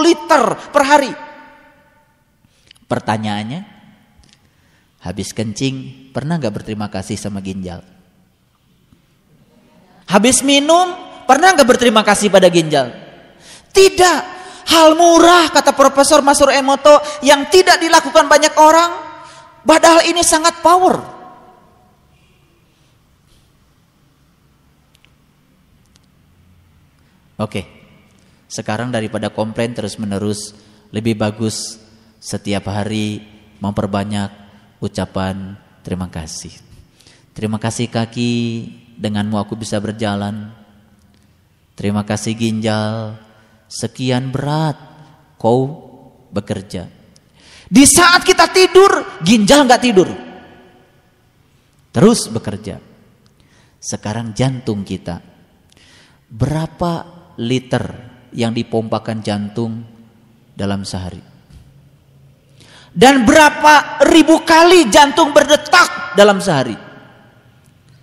liter 0.00 0.42
per 0.72 0.82
hari. 0.86 1.12
Pertanyaannya, 2.92 3.64
habis 5.00 5.32
kencing 5.32 6.12
pernah 6.12 6.36
nggak 6.36 6.60
berterima 6.60 6.92
kasih 6.92 7.16
sama 7.16 7.40
ginjal? 7.40 7.80
Habis 10.12 10.44
minum 10.44 10.92
pernah 11.24 11.56
nggak 11.56 11.64
berterima 11.64 12.04
kasih 12.04 12.28
pada 12.28 12.52
ginjal? 12.52 12.92
Tidak. 13.72 14.44
Hal 14.68 14.92
murah 14.92 15.48
kata 15.48 15.72
Profesor 15.72 16.20
Masur 16.20 16.52
Emoto 16.52 17.00
yang 17.24 17.48
tidak 17.48 17.80
dilakukan 17.80 18.28
banyak 18.28 18.52
orang. 18.60 18.92
Padahal 19.64 20.04
ini 20.04 20.20
sangat 20.20 20.60
power. 20.60 21.00
Oke. 27.40 27.64
Sekarang 28.52 28.92
daripada 28.92 29.32
komplain 29.32 29.72
terus-menerus 29.72 30.52
lebih 30.92 31.16
bagus 31.16 31.81
setiap 32.22 32.70
hari 32.70 33.18
memperbanyak 33.58 34.30
ucapan 34.78 35.58
terima 35.82 36.06
kasih. 36.06 36.54
Terima 37.34 37.58
kasih 37.58 37.90
kaki, 37.90 38.34
denganmu 38.94 39.34
aku 39.42 39.58
bisa 39.58 39.82
berjalan. 39.82 40.54
Terima 41.74 42.06
kasih 42.06 42.38
ginjal, 42.38 43.18
sekian 43.66 44.30
berat 44.30 44.78
kau 45.34 45.90
bekerja. 46.30 46.86
Di 47.66 47.82
saat 47.88 48.22
kita 48.22 48.52
tidur, 48.54 49.18
ginjal 49.26 49.66
nggak 49.66 49.82
tidur. 49.82 50.06
Terus 51.90 52.30
bekerja. 52.30 52.78
Sekarang 53.82 54.30
jantung 54.30 54.86
kita. 54.86 55.18
Berapa 56.30 56.92
liter 57.42 57.84
yang 58.30 58.54
dipompakan 58.54 59.24
jantung 59.24 59.82
dalam 60.54 60.86
sehari? 60.86 61.31
Dan 62.92 63.24
berapa 63.24 64.04
ribu 64.04 64.44
kali 64.44 64.92
jantung 64.92 65.32
berdetak 65.32 66.12
dalam 66.12 66.44
sehari? 66.44 66.76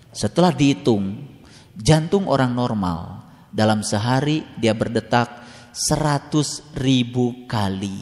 Setelah 0.10 0.50
dihitung, 0.50 1.30
jantung 1.78 2.26
orang 2.26 2.58
normal 2.58 3.22
dalam 3.54 3.86
sehari 3.86 4.42
dia 4.58 4.74
berdetak 4.74 5.46
seratus 5.70 6.66
ribu 6.74 7.46
kali. 7.46 8.02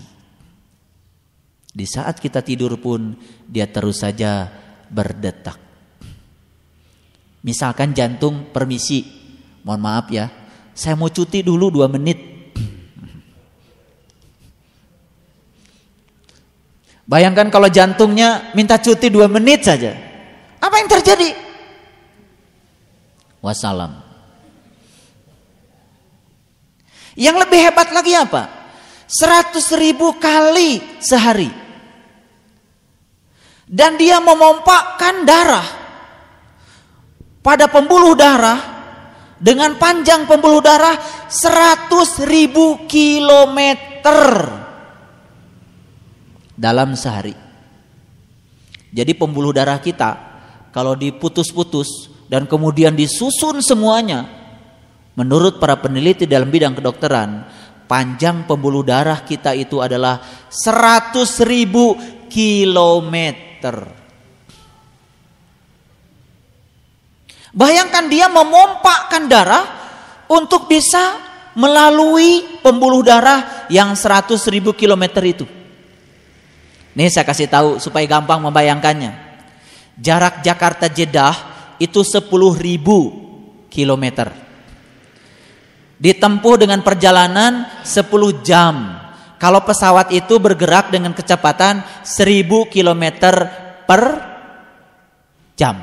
Di 1.78 1.86
saat 1.86 2.24
kita 2.24 2.40
tidur 2.40 2.80
pun 2.80 3.20
dia 3.46 3.68
terus 3.68 4.02
saja 4.02 4.48
berdetak. 4.88 5.60
Misalkan 7.44 7.92
jantung 7.92 8.50
permisi, 8.50 9.04
mohon 9.68 9.84
maaf 9.84 10.08
ya, 10.08 10.32
saya 10.72 10.96
mau 10.96 11.12
cuti 11.12 11.44
dulu 11.44 11.68
dua 11.70 11.92
menit. 11.92 12.37
Bayangkan 17.08 17.48
kalau 17.48 17.72
jantungnya 17.72 18.52
minta 18.52 18.76
cuti 18.76 19.08
dua 19.08 19.32
menit 19.32 19.64
saja. 19.64 19.96
Apa 20.60 20.76
yang 20.76 20.92
terjadi? 20.92 21.32
Wassalam. 23.40 24.04
Yang 27.16 27.48
lebih 27.48 27.60
hebat 27.64 27.90
lagi 27.96 28.12
apa? 28.12 28.44
100 29.08 29.56
ribu 29.80 30.20
kali 30.20 31.00
sehari. 31.00 31.48
Dan 33.64 33.96
dia 33.96 34.20
memompakkan 34.20 35.24
darah 35.24 35.68
pada 37.40 37.72
pembuluh 37.72 38.20
darah 38.20 38.60
dengan 39.40 39.80
panjang 39.80 40.28
pembuluh 40.28 40.60
darah 40.60 41.00
100 41.32 41.88
ribu 42.28 42.84
kilometer 42.84 44.20
dalam 46.58 46.98
sehari. 46.98 47.38
Jadi 48.90 49.14
pembuluh 49.14 49.54
darah 49.54 49.78
kita 49.78 50.12
kalau 50.74 50.98
diputus-putus 50.98 52.10
dan 52.28 52.50
kemudian 52.50 52.98
disusun 52.98 53.62
semuanya 53.62 54.38
Menurut 55.18 55.58
para 55.58 55.74
peneliti 55.82 56.30
dalam 56.30 56.54
bidang 56.54 56.78
kedokteran, 56.78 57.50
panjang 57.90 58.46
pembuluh 58.46 58.86
darah 58.86 59.26
kita 59.26 59.58
itu 59.58 59.82
adalah 59.82 60.22
100 60.46 61.26
ribu 61.42 61.98
kilometer. 62.30 63.98
Bayangkan 67.50 68.06
dia 68.06 68.30
memompakkan 68.30 69.26
darah 69.26 69.66
untuk 70.30 70.70
bisa 70.70 71.18
melalui 71.58 72.62
pembuluh 72.62 73.02
darah 73.02 73.66
yang 73.74 73.98
100 73.98 74.38
ribu 74.54 74.78
kilometer 74.78 75.26
itu. 75.26 75.57
Nih 76.98 77.14
saya 77.14 77.30
kasih 77.30 77.46
tahu 77.46 77.70
supaya 77.78 78.10
gampang 78.10 78.42
membayangkannya. 78.42 79.14
Jarak 80.02 80.42
Jakarta 80.42 80.90
Jeddah 80.90 81.38
itu 81.78 82.02
10 82.02 82.26
ribu 82.58 83.14
kilometer. 83.70 84.34
Ditempuh 86.02 86.56
dengan 86.58 86.82
perjalanan 86.82 87.70
10 87.86 88.42
jam. 88.42 88.98
Kalau 89.38 89.62
pesawat 89.62 90.10
itu 90.10 90.42
bergerak 90.42 90.90
dengan 90.90 91.14
kecepatan 91.14 91.86
1000 92.02 92.66
km 92.66 93.04
per 93.86 94.02
jam. 95.54 95.78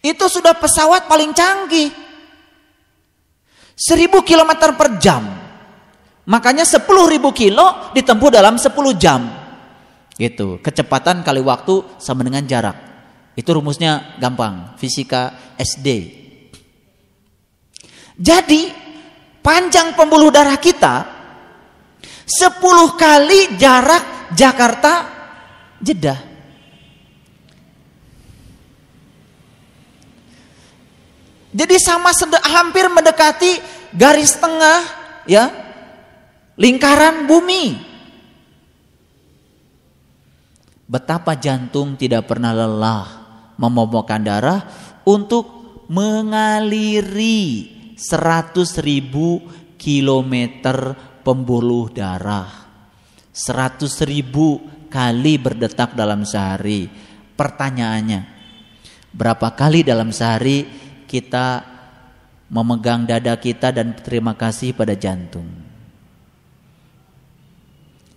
Itu 0.00 0.32
sudah 0.32 0.56
pesawat 0.56 1.04
paling 1.04 1.36
canggih. 1.36 1.92
1000 3.76 4.24
km 4.24 4.52
per 4.72 4.96
jam. 4.96 5.47
Makanya 6.28 6.68
10.000 6.68 6.84
kilo 7.32 7.66
ditempuh 7.96 8.28
dalam 8.28 8.60
10 8.60 8.68
jam. 9.00 9.24
Gitu. 10.12 10.60
Kecepatan 10.60 11.24
kali 11.24 11.40
waktu 11.40 11.96
sama 11.96 12.20
dengan 12.20 12.44
jarak. 12.44 12.76
Itu 13.32 13.56
rumusnya 13.56 14.18
gampang. 14.20 14.76
Fisika 14.76 15.56
SD. 15.56 15.88
Jadi 18.18 18.68
panjang 19.40 19.94
pembuluh 19.94 20.28
darah 20.28 20.58
kita 20.58 21.06
10 22.28 22.60
kali 22.98 23.56
jarak 23.56 24.34
Jakarta 24.36 24.92
Jeddah. 25.78 26.20
Jadi 31.54 31.76
sama 31.80 32.12
hampir 32.44 32.90
mendekati 32.92 33.56
garis 33.96 34.36
tengah 34.36 34.84
ya 35.24 35.67
lingkaran 36.58 37.30
bumi. 37.30 37.86
Betapa 40.88 41.36
jantung 41.38 41.94
tidak 41.94 42.26
pernah 42.26 42.52
lelah 42.52 43.06
memomokkan 43.60 44.24
darah 44.24 44.60
untuk 45.04 45.46
mengaliri 45.88 47.68
100 47.94 48.84
ribu 48.84 49.42
kilometer 49.76 50.96
pembuluh 51.22 51.92
darah. 51.92 52.48
100 53.36 53.84
ribu 54.08 54.58
kali 54.88 55.36
berdetak 55.36 55.92
dalam 55.92 56.24
sehari. 56.24 56.88
Pertanyaannya, 57.36 58.20
berapa 59.12 59.52
kali 59.54 59.84
dalam 59.84 60.08
sehari 60.08 60.64
kita 61.04 61.62
memegang 62.48 63.04
dada 63.04 63.36
kita 63.36 63.70
dan 63.70 63.92
terima 63.92 64.32
kasih 64.34 64.72
pada 64.72 64.96
jantung? 64.96 65.57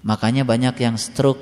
Makanya 0.01 0.43
banyak 0.45 0.75
yang 0.81 0.97
stroke. 0.97 1.41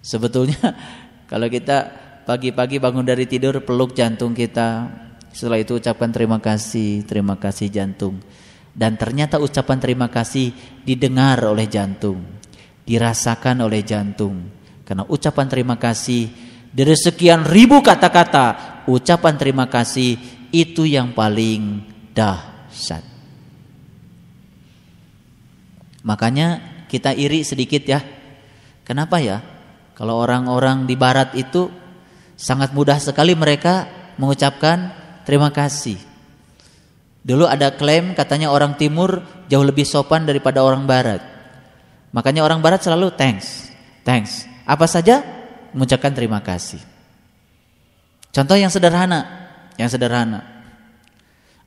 Sebetulnya 0.00 0.58
kalau 1.30 1.46
kita 1.50 1.90
pagi-pagi 2.24 2.78
bangun 2.78 3.04
dari 3.04 3.26
tidur 3.26 3.58
peluk 3.62 3.94
jantung 3.94 4.32
kita, 4.32 4.86
setelah 5.30 5.58
itu 5.58 5.78
ucapkan 5.78 6.10
terima 6.10 6.38
kasih, 6.38 7.06
terima 7.06 7.38
kasih 7.38 7.70
jantung. 7.70 8.18
Dan 8.70 8.94
ternyata 8.94 9.42
ucapan 9.42 9.78
terima 9.82 10.06
kasih 10.06 10.54
didengar 10.86 11.42
oleh 11.42 11.66
jantung. 11.66 12.38
dirasakan 12.80 13.62
oleh 13.62 13.86
jantung. 13.86 14.50
Karena 14.82 15.06
ucapan 15.06 15.46
terima 15.46 15.78
kasih 15.78 16.26
dari 16.74 16.98
sekian 16.98 17.46
ribu 17.46 17.78
kata-kata, 17.82 18.82
ucapan 18.90 19.38
terima 19.38 19.70
kasih 19.70 20.18
itu 20.50 20.82
yang 20.86 21.14
paling 21.14 21.86
dahsyat. 22.10 23.19
Makanya 26.02 26.60
kita 26.88 27.12
iri 27.12 27.44
sedikit 27.44 27.82
ya. 27.84 28.00
Kenapa 28.84 29.20
ya? 29.20 29.38
Kalau 29.94 30.16
orang-orang 30.16 30.88
di 30.88 30.96
barat 30.96 31.36
itu 31.36 31.68
sangat 32.40 32.72
mudah 32.72 32.96
sekali 32.96 33.36
mereka 33.36 33.84
mengucapkan 34.16 34.90
terima 35.28 35.52
kasih. 35.52 36.00
Dulu 37.20 37.44
ada 37.44 37.76
klaim 37.76 38.16
katanya 38.16 38.48
orang 38.48 38.80
timur 38.80 39.20
jauh 39.52 39.60
lebih 39.60 39.84
sopan 39.84 40.24
daripada 40.24 40.64
orang 40.64 40.88
barat. 40.88 41.20
Makanya 42.16 42.42
orang 42.42 42.64
barat 42.64 42.80
selalu 42.80 43.12
thanks, 43.12 43.68
thanks. 44.02 44.48
Apa 44.64 44.88
saja 44.88 45.20
mengucapkan 45.76 46.16
terima 46.16 46.40
kasih. 46.40 46.80
Contoh 48.32 48.56
yang 48.56 48.72
sederhana, 48.72 49.26
yang 49.76 49.90
sederhana. 49.92 50.42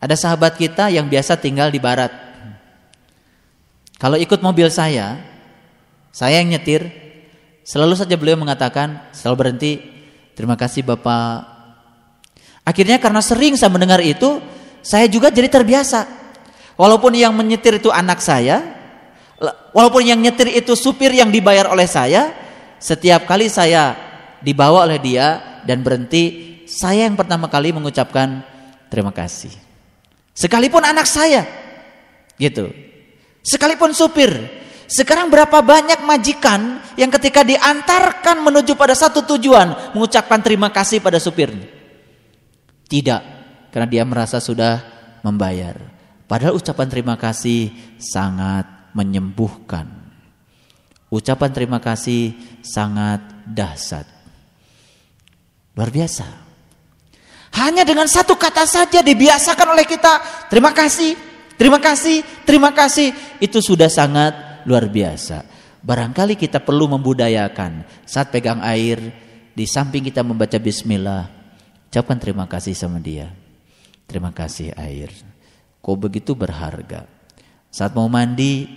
Ada 0.02 0.20
sahabat 0.20 0.60
kita 0.60 0.92
yang 0.92 1.08
biasa 1.08 1.40
tinggal 1.40 1.72
di 1.72 1.80
barat. 1.80 2.23
Kalau 4.04 4.20
ikut 4.20 4.44
mobil 4.44 4.68
saya, 4.68 5.16
saya 6.12 6.44
yang 6.44 6.52
nyetir, 6.52 6.92
selalu 7.64 7.96
saja 7.96 8.20
beliau 8.20 8.36
mengatakan, 8.36 9.00
selalu 9.16 9.36
berhenti, 9.40 9.80
terima 10.36 10.60
kasih 10.60 10.84
Bapak. 10.84 11.48
Akhirnya 12.68 13.00
karena 13.00 13.24
sering 13.24 13.56
saya 13.56 13.72
mendengar 13.72 14.04
itu, 14.04 14.44
saya 14.84 15.08
juga 15.08 15.32
jadi 15.32 15.48
terbiasa. 15.48 16.04
Walaupun 16.76 17.16
yang 17.16 17.32
menyetir 17.32 17.80
itu 17.80 17.96
anak 17.96 18.20
saya, 18.20 18.76
walaupun 19.72 20.04
yang 20.04 20.20
nyetir 20.20 20.52
itu 20.52 20.76
supir 20.76 21.16
yang 21.16 21.32
dibayar 21.32 21.72
oleh 21.72 21.88
saya, 21.88 22.36
setiap 22.84 23.24
kali 23.24 23.48
saya 23.48 23.96
dibawa 24.44 24.84
oleh 24.84 25.00
dia 25.00 25.64
dan 25.64 25.80
berhenti, 25.80 26.60
saya 26.68 27.08
yang 27.08 27.16
pertama 27.16 27.48
kali 27.48 27.72
mengucapkan 27.72 28.44
terima 28.92 29.16
kasih. 29.16 29.56
Sekalipun 30.36 30.84
anak 30.84 31.08
saya, 31.08 31.48
gitu. 32.36 32.92
Sekalipun 33.44 33.92
supir. 33.92 34.32
Sekarang 34.88 35.28
berapa 35.28 35.60
banyak 35.60 36.06
majikan 36.08 36.80
yang 36.96 37.12
ketika 37.12 37.44
diantarkan 37.44 38.40
menuju 38.40 38.78
pada 38.80 38.96
satu 38.96 39.26
tujuan 39.36 39.92
mengucapkan 39.92 40.40
terima 40.40 40.70
kasih 40.72 41.04
pada 41.04 41.18
supirnya? 41.20 41.66
Tidak, 42.88 43.22
karena 43.74 43.88
dia 43.90 44.04
merasa 44.06 44.38
sudah 44.38 44.80
membayar. 45.26 45.76
Padahal 46.30 46.56
ucapan 46.56 46.88
terima 46.88 47.16
kasih 47.18 47.74
sangat 47.98 48.64
menyembuhkan. 48.94 49.90
Ucapan 51.10 51.50
terima 51.50 51.82
kasih 51.82 52.38
sangat 52.62 53.22
dahsyat. 53.50 54.06
Luar 55.74 55.90
biasa. 55.90 56.28
Hanya 57.54 57.86
dengan 57.86 58.10
satu 58.10 58.34
kata 58.38 58.66
saja 58.66 59.02
dibiasakan 59.06 59.74
oleh 59.74 59.86
kita, 59.86 60.22
terima 60.50 60.74
kasih, 60.74 61.14
terima 61.60 61.80
kasih, 61.80 62.22
terima 62.44 62.72
kasih, 62.72 63.12
itu 63.40 63.60
sudah 63.60 63.88
sangat 63.92 64.64
luar 64.68 64.88
biasa. 64.88 65.46
Barangkali 65.84 66.40
kita 66.40 66.64
perlu 66.64 66.88
membudayakan 66.88 67.84
saat 68.08 68.32
pegang 68.32 68.64
air, 68.64 69.00
di 69.54 69.68
samping 69.68 70.02
kita 70.02 70.26
membaca 70.26 70.58
bismillah, 70.58 71.30
ucapkan 71.92 72.18
terima 72.18 72.50
kasih 72.50 72.74
sama 72.74 72.98
dia. 72.98 73.30
Terima 74.10 74.34
kasih 74.34 74.74
air. 74.76 75.14
Kok 75.84 75.98
begitu 76.00 76.34
berharga. 76.34 77.06
Saat 77.74 77.98
mau 77.98 78.06
mandi, 78.08 78.70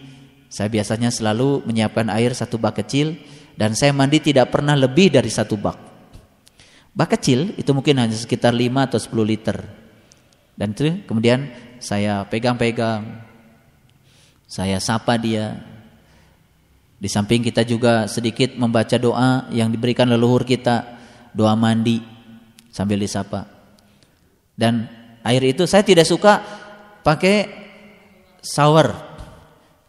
saya 0.49 0.71
biasanya 0.71 1.13
selalu 1.13 1.67
menyiapkan 1.67 2.09
air 2.13 2.33
satu 2.33 2.57
bak 2.57 2.81
kecil 2.81 3.19
dan 3.59 3.77
saya 3.77 3.93
mandi 3.93 4.23
tidak 4.23 4.53
pernah 4.53 4.73
lebih 4.73 5.13
dari 5.13 5.29
satu 5.29 5.57
bak. 5.61 5.77
Bak 6.97 7.21
kecil 7.21 7.53
itu 7.61 7.71
mungkin 7.77 8.01
hanya 8.01 8.17
sekitar 8.17 8.57
5 8.57 8.89
atau 8.89 8.97
10 8.97 9.21
liter. 9.29 9.59
Dan 10.57 10.73
itu 10.73 11.05
kemudian 11.05 11.53
saya 11.81 12.25
pegang-pegang. 12.29 13.25
Saya 14.47 14.79
sapa 14.79 15.19
dia. 15.19 15.59
Di 16.97 17.13
samping 17.13 17.45
kita 17.45 17.61
juga 17.67 18.09
sedikit 18.09 18.57
membaca 18.57 18.97
doa 18.97 19.45
yang 19.53 19.69
diberikan 19.69 20.09
leluhur 20.09 20.49
kita, 20.49 20.97
doa 21.37 21.53
mandi 21.53 22.01
sambil 22.73 22.97
disapa. 22.97 23.45
Dan 24.57 24.89
Air 25.27 25.43
itu 25.43 25.67
saya 25.67 25.83
tidak 25.83 26.07
suka 26.07 26.39
pakai 27.03 27.51
shower 28.47 28.95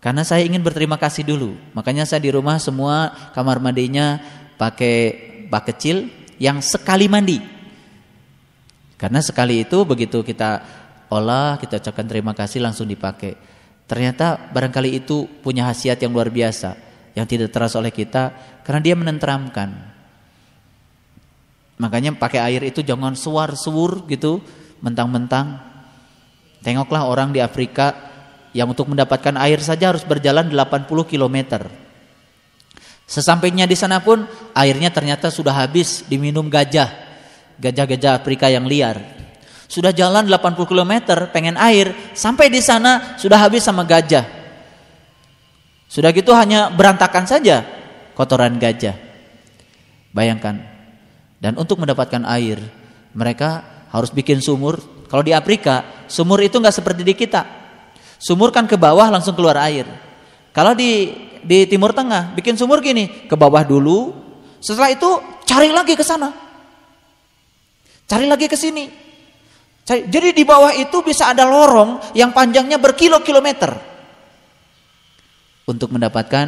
karena 0.02 0.26
saya 0.26 0.42
ingin 0.42 0.66
berterima 0.66 0.98
kasih 0.98 1.22
dulu. 1.22 1.54
Makanya 1.78 2.10
saya 2.10 2.26
di 2.26 2.34
rumah 2.34 2.58
semua 2.58 3.14
kamar 3.38 3.62
mandinya 3.62 4.18
pakai 4.58 4.98
bak 5.46 5.70
kecil 5.70 6.10
yang 6.42 6.58
sekali 6.66 7.06
mandi. 7.06 7.38
Karena 8.98 9.22
sekali 9.22 9.62
itu 9.62 9.78
begitu 9.86 10.26
kita 10.26 10.66
olah, 11.14 11.60
kita 11.62 11.80
ucapkan 11.80 12.06
terima 12.08 12.34
kasih 12.36 12.64
langsung 12.64 12.88
dipakai. 12.90 13.36
Ternyata 13.88 14.52
barangkali 14.52 15.00
itu 15.00 15.26
punya 15.40 15.68
khasiat 15.72 16.04
yang 16.04 16.12
luar 16.12 16.28
biasa 16.28 16.88
yang 17.18 17.26
tidak 17.26 17.50
terasa 17.50 17.82
oleh 17.82 17.90
kita 17.90 18.30
karena 18.62 18.82
dia 18.84 18.94
menenteramkan. 18.94 19.74
Makanya 21.82 22.14
pakai 22.14 22.46
air 22.46 22.62
itu 22.70 22.86
jangan 22.86 23.18
suar-suur 23.18 24.06
gitu 24.06 24.38
mentang-mentang. 24.86 25.58
Tengoklah 26.62 27.10
orang 27.10 27.34
di 27.34 27.42
Afrika 27.42 27.96
yang 28.54 28.70
untuk 28.70 28.90
mendapatkan 28.90 29.34
air 29.42 29.58
saja 29.66 29.90
harus 29.90 30.06
berjalan 30.06 30.54
80 30.54 30.86
km. 31.10 31.66
Sesampainya 33.08 33.66
di 33.66 33.74
sana 33.74 34.04
pun 34.04 34.28
airnya 34.54 34.94
ternyata 34.94 35.34
sudah 35.34 35.58
habis 35.66 36.06
diminum 36.06 36.52
gajah. 36.52 36.92
Gajah-gajah 37.58 38.14
Afrika 38.14 38.52
yang 38.52 38.70
liar. 38.70 39.17
Sudah 39.68 39.92
jalan 39.92 40.32
80 40.32 40.64
km 40.64 40.94
pengen 41.32 41.60
air, 41.60 41.92
sampai 42.16 42.48
di 42.48 42.64
sana 42.64 43.20
sudah 43.20 43.36
habis 43.36 43.68
sama 43.68 43.84
gajah. 43.84 44.24
Sudah 45.92 46.12
gitu 46.16 46.32
hanya 46.32 46.72
berantakan 46.72 47.28
saja 47.28 47.68
kotoran 48.16 48.56
gajah. 48.56 48.96
Bayangkan. 50.16 50.64
Dan 51.38 51.54
untuk 51.60 51.78
mendapatkan 51.78 52.26
air, 52.26 52.58
mereka 53.14 53.62
harus 53.92 54.10
bikin 54.10 54.42
sumur. 54.42 54.82
Kalau 55.08 55.22
di 55.22 55.32
Afrika, 55.32 56.08
sumur 56.10 56.42
itu 56.42 56.58
nggak 56.58 56.76
seperti 56.76 57.06
di 57.06 57.14
kita. 57.14 57.46
Sumur 58.18 58.50
kan 58.50 58.66
ke 58.66 58.76
bawah 58.76 59.08
langsung 59.14 59.38
keluar 59.38 59.62
air. 59.62 59.86
Kalau 60.52 60.74
di 60.74 61.14
di 61.46 61.70
Timur 61.70 61.94
Tengah 61.94 62.34
bikin 62.34 62.58
sumur 62.58 62.82
gini, 62.82 63.30
ke 63.30 63.36
bawah 63.38 63.62
dulu, 63.62 64.12
setelah 64.58 64.90
itu 64.90 65.10
cari 65.46 65.70
lagi 65.70 65.94
ke 65.94 66.02
sana. 66.02 66.34
Cari 68.10 68.26
lagi 68.26 68.50
ke 68.50 68.58
sini. 68.58 69.07
Jadi 69.88 70.36
di 70.36 70.44
bawah 70.44 70.76
itu 70.76 71.00
bisa 71.00 71.32
ada 71.32 71.48
lorong 71.48 72.12
yang 72.12 72.36
panjangnya 72.36 72.76
berkilo-kilometer 72.76 73.72
untuk 75.64 75.96
mendapatkan 75.96 76.48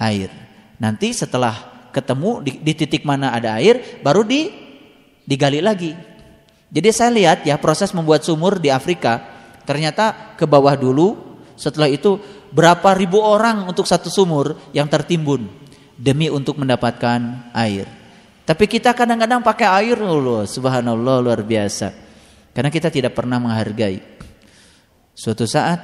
air. 0.00 0.32
Nanti 0.80 1.12
setelah 1.12 1.52
ketemu 1.92 2.40
di, 2.40 2.52
di 2.56 2.72
titik 2.72 3.04
mana 3.04 3.36
ada 3.36 3.60
air, 3.60 4.00
baru 4.00 4.24
di 4.24 4.48
digali 5.28 5.60
lagi. 5.60 5.92
Jadi 6.72 6.88
saya 6.88 7.12
lihat 7.12 7.44
ya 7.44 7.60
proses 7.60 7.92
membuat 7.92 8.24
sumur 8.24 8.56
di 8.56 8.72
Afrika 8.72 9.20
ternyata 9.68 10.32
ke 10.40 10.48
bawah 10.48 10.72
dulu, 10.72 11.36
setelah 11.60 11.92
itu 11.92 12.16
berapa 12.48 12.96
ribu 12.96 13.20
orang 13.20 13.68
untuk 13.68 13.84
satu 13.84 14.08
sumur 14.08 14.56
yang 14.72 14.88
tertimbun 14.88 15.44
demi 16.00 16.32
untuk 16.32 16.56
mendapatkan 16.56 17.52
air. 17.52 17.84
Tapi 18.48 18.64
kita 18.64 18.96
kadang-kadang 18.96 19.44
pakai 19.44 19.68
air 19.84 20.00
loh, 20.00 20.48
subhanallah 20.48 21.20
luar 21.20 21.44
biasa. 21.44 22.09
Karena 22.50 22.70
kita 22.70 22.90
tidak 22.90 23.14
pernah 23.14 23.38
menghargai. 23.38 24.02
Suatu 25.14 25.46
saat 25.46 25.78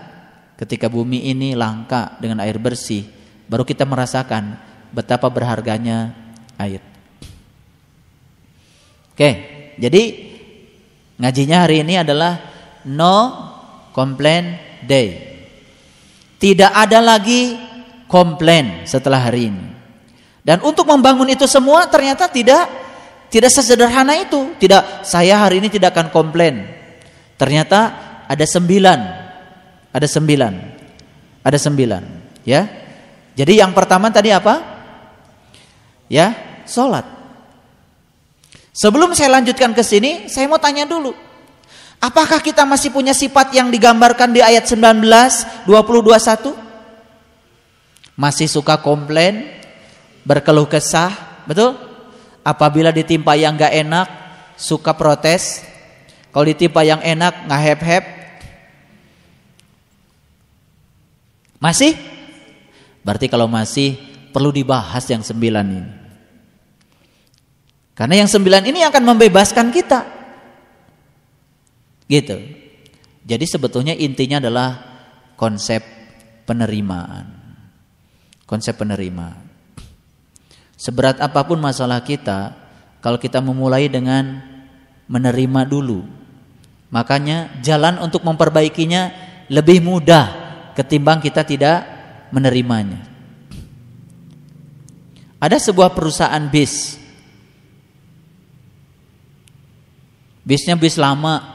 ketika 0.56 0.90
bumi 0.90 1.30
ini 1.30 1.52
langka 1.54 2.16
dengan 2.18 2.42
air 2.42 2.56
bersih, 2.58 3.06
baru 3.46 3.62
kita 3.62 3.84
merasakan 3.86 4.58
betapa 4.90 5.28
berharganya 5.30 6.14
air. 6.58 6.80
Oke, 9.12 9.30
jadi 9.80 10.02
Ngajinya 11.16 11.64
hari 11.64 11.80
ini 11.80 11.96
adalah 11.96 12.36
no 12.84 13.16
complain 13.96 14.60
day. 14.84 15.40
Tidak 16.36 16.68
ada 16.68 17.00
lagi 17.00 17.56
komplain 18.04 18.84
setelah 18.84 19.24
hari 19.24 19.48
ini. 19.48 19.66
Dan 20.44 20.60
untuk 20.62 20.84
membangun 20.84 21.26
itu 21.32 21.48
semua 21.48 21.88
ternyata 21.88 22.28
tidak 22.28 22.68
tidak 23.36 23.52
sesederhana 23.52 24.16
itu. 24.16 24.56
Tidak 24.56 25.04
saya 25.04 25.44
hari 25.44 25.60
ini 25.60 25.68
tidak 25.68 25.92
akan 25.92 26.08
komplain. 26.08 26.64
Ternyata 27.36 27.80
ada 28.24 28.46
sembilan, 28.48 29.00
ada 29.92 30.08
sembilan, 30.08 30.52
ada 31.44 31.58
sembilan. 31.60 32.02
Ya, 32.48 32.64
jadi 33.36 33.60
yang 33.60 33.76
pertama 33.76 34.08
tadi 34.08 34.32
apa? 34.32 34.64
Ya, 36.08 36.32
sholat. 36.64 37.04
Sebelum 38.72 39.12
saya 39.12 39.36
lanjutkan 39.36 39.76
ke 39.76 39.84
sini, 39.84 40.32
saya 40.32 40.48
mau 40.48 40.56
tanya 40.56 40.88
dulu. 40.88 41.12
Apakah 42.00 42.40
kita 42.40 42.64
masih 42.64 42.88
punya 42.88 43.12
sifat 43.12 43.52
yang 43.52 43.68
digambarkan 43.68 44.32
di 44.32 44.40
ayat 44.40 44.64
19, 44.64 45.04
20, 45.68 45.68
21? 45.68 46.56
Masih 48.16 48.48
suka 48.48 48.80
komplain, 48.80 49.48
berkeluh 50.24 50.68
kesah, 50.68 51.12
betul? 51.44 51.95
Apabila 52.46 52.94
ditimpa 52.94 53.34
yang 53.34 53.58
gak 53.58 53.74
enak, 53.74 54.06
suka 54.54 54.94
protes. 54.94 55.66
Kalau 56.32 56.46
ditimpa 56.46 56.84
yang 56.84 57.00
enak, 57.00 57.48
nggak 57.48 57.62
hep 57.64 57.80
hep. 57.80 58.04
Masih? 61.58 61.96
Berarti 63.00 63.26
kalau 63.32 63.48
masih 63.48 63.96
perlu 64.30 64.52
dibahas 64.52 65.04
yang 65.08 65.24
sembilan 65.24 65.64
ini. 65.64 65.92
Karena 67.96 68.20
yang 68.20 68.28
sembilan 68.28 68.68
ini 68.68 68.84
akan 68.84 69.02
membebaskan 69.08 69.66
kita. 69.72 70.00
Gitu. 72.04 72.36
Jadi 73.24 73.44
sebetulnya 73.48 73.96
intinya 73.96 74.36
adalah 74.36 74.68
konsep 75.40 75.80
penerimaan. 76.44 77.26
Konsep 78.44 78.76
penerimaan. 78.76 79.45
Seberat 80.76 81.16
apa 81.24 81.40
pun 81.48 81.56
masalah 81.56 82.04
kita, 82.04 82.52
kalau 83.00 83.16
kita 83.16 83.40
memulai 83.40 83.88
dengan 83.88 84.44
menerima 85.08 85.64
dulu, 85.64 86.04
makanya 86.92 87.48
jalan 87.64 87.96
untuk 88.04 88.20
memperbaikinya 88.20 89.10
lebih 89.48 89.80
mudah 89.80 90.26
ketimbang 90.76 91.24
kita 91.24 91.48
tidak 91.48 91.78
menerimanya. 92.28 93.00
Ada 95.40 95.60
sebuah 95.60 95.96
perusahaan 95.96 96.44
bis. 96.52 96.96
Bisnya 100.44 100.76
bis 100.76 101.00
lama. 101.00 101.54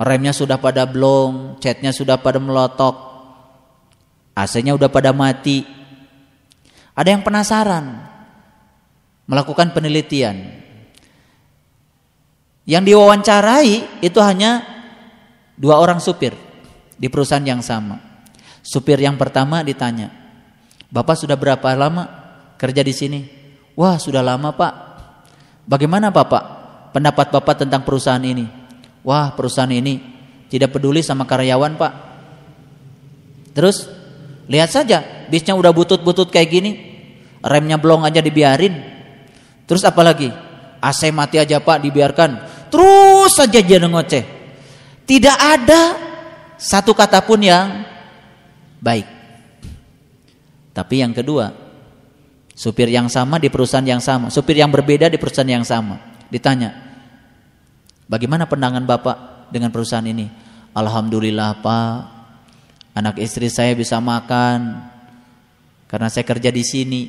Remnya 0.00 0.32
sudah 0.32 0.56
pada 0.56 0.88
blong, 0.88 1.60
catnya 1.60 1.92
sudah 1.92 2.16
pada 2.16 2.40
melotok. 2.40 2.96
AC-nya 4.32 4.72
udah 4.72 4.88
pada 4.88 5.12
mati. 5.12 5.79
Ada 7.00 7.16
yang 7.16 7.24
penasaran 7.24 7.96
melakukan 9.24 9.72
penelitian. 9.72 10.36
Yang 12.68 12.92
diwawancarai 12.92 14.04
itu 14.04 14.20
hanya 14.20 14.60
dua 15.56 15.80
orang 15.80 15.96
supir 15.96 16.36
di 17.00 17.08
perusahaan 17.08 17.40
yang 17.40 17.64
sama. 17.64 17.96
Supir 18.60 19.00
yang 19.00 19.16
pertama 19.16 19.64
ditanya, 19.64 20.12
"Bapak 20.92 21.16
sudah 21.16 21.40
berapa 21.40 21.72
lama 21.72 22.04
kerja 22.60 22.84
di 22.84 22.92
sini?" 22.92 23.20
"Wah, 23.80 23.96
sudah 23.96 24.20
lama, 24.20 24.52
Pak." 24.52 24.72
"Bagaimana, 25.64 26.12
Bapak? 26.12 26.60
Pendapat 26.92 27.32
Bapak 27.32 27.64
tentang 27.64 27.80
perusahaan 27.80 28.20
ini?" 28.20 28.44
"Wah, 29.00 29.32
perusahaan 29.32 29.72
ini 29.72 30.04
tidak 30.52 30.76
peduli 30.76 31.00
sama 31.00 31.24
karyawan, 31.24 31.80
Pak." 31.80 31.92
Terus 33.56 33.88
lihat 34.52 34.68
saja, 34.68 35.26
bisnya 35.32 35.56
udah 35.56 35.72
butut-butut 35.72 36.28
kayak 36.28 36.50
gini, 36.52 36.89
remnya 37.44 37.76
belum 37.80 38.04
aja 38.04 38.20
dibiarin. 38.20 38.74
Terus 39.64 39.82
apa 39.86 40.00
lagi? 40.02 40.28
AC 40.80 41.12
mati 41.12 41.36
aja 41.36 41.60
pak 41.60 41.84
dibiarkan. 41.84 42.30
Terus 42.72 43.32
saja 43.36 43.60
dia 43.60 43.78
ngoceh. 43.82 44.24
Tidak 45.04 45.36
ada 45.36 45.82
satu 46.60 46.94
kata 46.94 47.24
pun 47.24 47.40
yang 47.42 47.82
baik. 48.78 49.06
Tapi 50.70 51.02
yang 51.02 51.12
kedua, 51.12 51.50
supir 52.54 52.88
yang 52.88 53.10
sama 53.10 53.40
di 53.42 53.50
perusahaan 53.50 53.84
yang 53.84 53.98
sama, 53.98 54.30
supir 54.30 54.60
yang 54.60 54.70
berbeda 54.70 55.10
di 55.10 55.18
perusahaan 55.18 55.48
yang 55.48 55.66
sama. 55.66 55.98
Ditanya, 56.30 56.70
bagaimana 58.06 58.46
pandangan 58.46 58.86
bapak 58.86 59.16
dengan 59.50 59.74
perusahaan 59.74 60.06
ini? 60.06 60.30
Alhamdulillah 60.70 61.58
pak, 61.58 61.96
anak 62.94 63.18
istri 63.18 63.50
saya 63.50 63.74
bisa 63.74 63.98
makan 63.98 64.86
karena 65.90 66.06
saya 66.06 66.22
kerja 66.22 66.54
di 66.54 66.62
sini. 66.62 67.02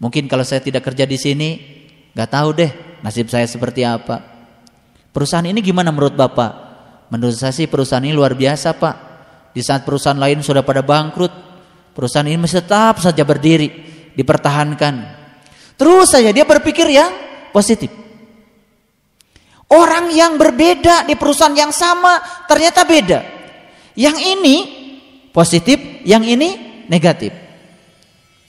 Mungkin 0.00 0.26
kalau 0.26 0.42
saya 0.42 0.64
tidak 0.64 0.88
kerja 0.88 1.04
di 1.04 1.20
sini, 1.20 1.60
nggak 2.16 2.30
tahu 2.32 2.48
deh 2.56 2.70
nasib 3.04 3.28
saya 3.28 3.44
seperti 3.44 3.84
apa. 3.84 4.24
Perusahaan 5.12 5.44
ini 5.44 5.60
gimana 5.60 5.92
menurut 5.92 6.16
Bapak? 6.16 6.52
Menurut 7.12 7.36
saya 7.36 7.52
sih 7.52 7.68
perusahaan 7.68 8.02
ini 8.02 8.16
luar 8.16 8.32
biasa 8.32 8.72
Pak. 8.80 8.96
Di 9.52 9.60
saat 9.60 9.82
perusahaan 9.82 10.16
lain 10.16 10.40
sudah 10.40 10.62
pada 10.62 10.80
bangkrut, 10.80 11.32
perusahaan 11.92 12.24
ini 12.24 12.38
masih 12.38 12.62
tetap 12.62 13.02
saja 13.02 13.26
berdiri, 13.26 13.68
dipertahankan. 14.16 14.94
Terus 15.74 16.06
saja 16.08 16.30
dia 16.30 16.46
berpikir 16.46 16.86
yang 16.88 17.10
positif. 17.50 17.90
Orang 19.70 20.10
yang 20.10 20.34
berbeda 20.34 21.06
di 21.06 21.14
perusahaan 21.14 21.54
yang 21.54 21.70
sama 21.74 22.18
ternyata 22.46 22.86
beda. 22.86 23.20
Yang 23.98 24.16
ini 24.22 24.56
positif, 25.34 26.02
yang 26.06 26.22
ini 26.22 26.84
negatif. 26.86 27.30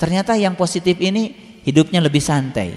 Ternyata 0.02 0.34
yang 0.34 0.58
positif 0.58 0.98
ini 0.98 1.30
hidupnya 1.62 2.02
lebih 2.02 2.26
santai. 2.26 2.74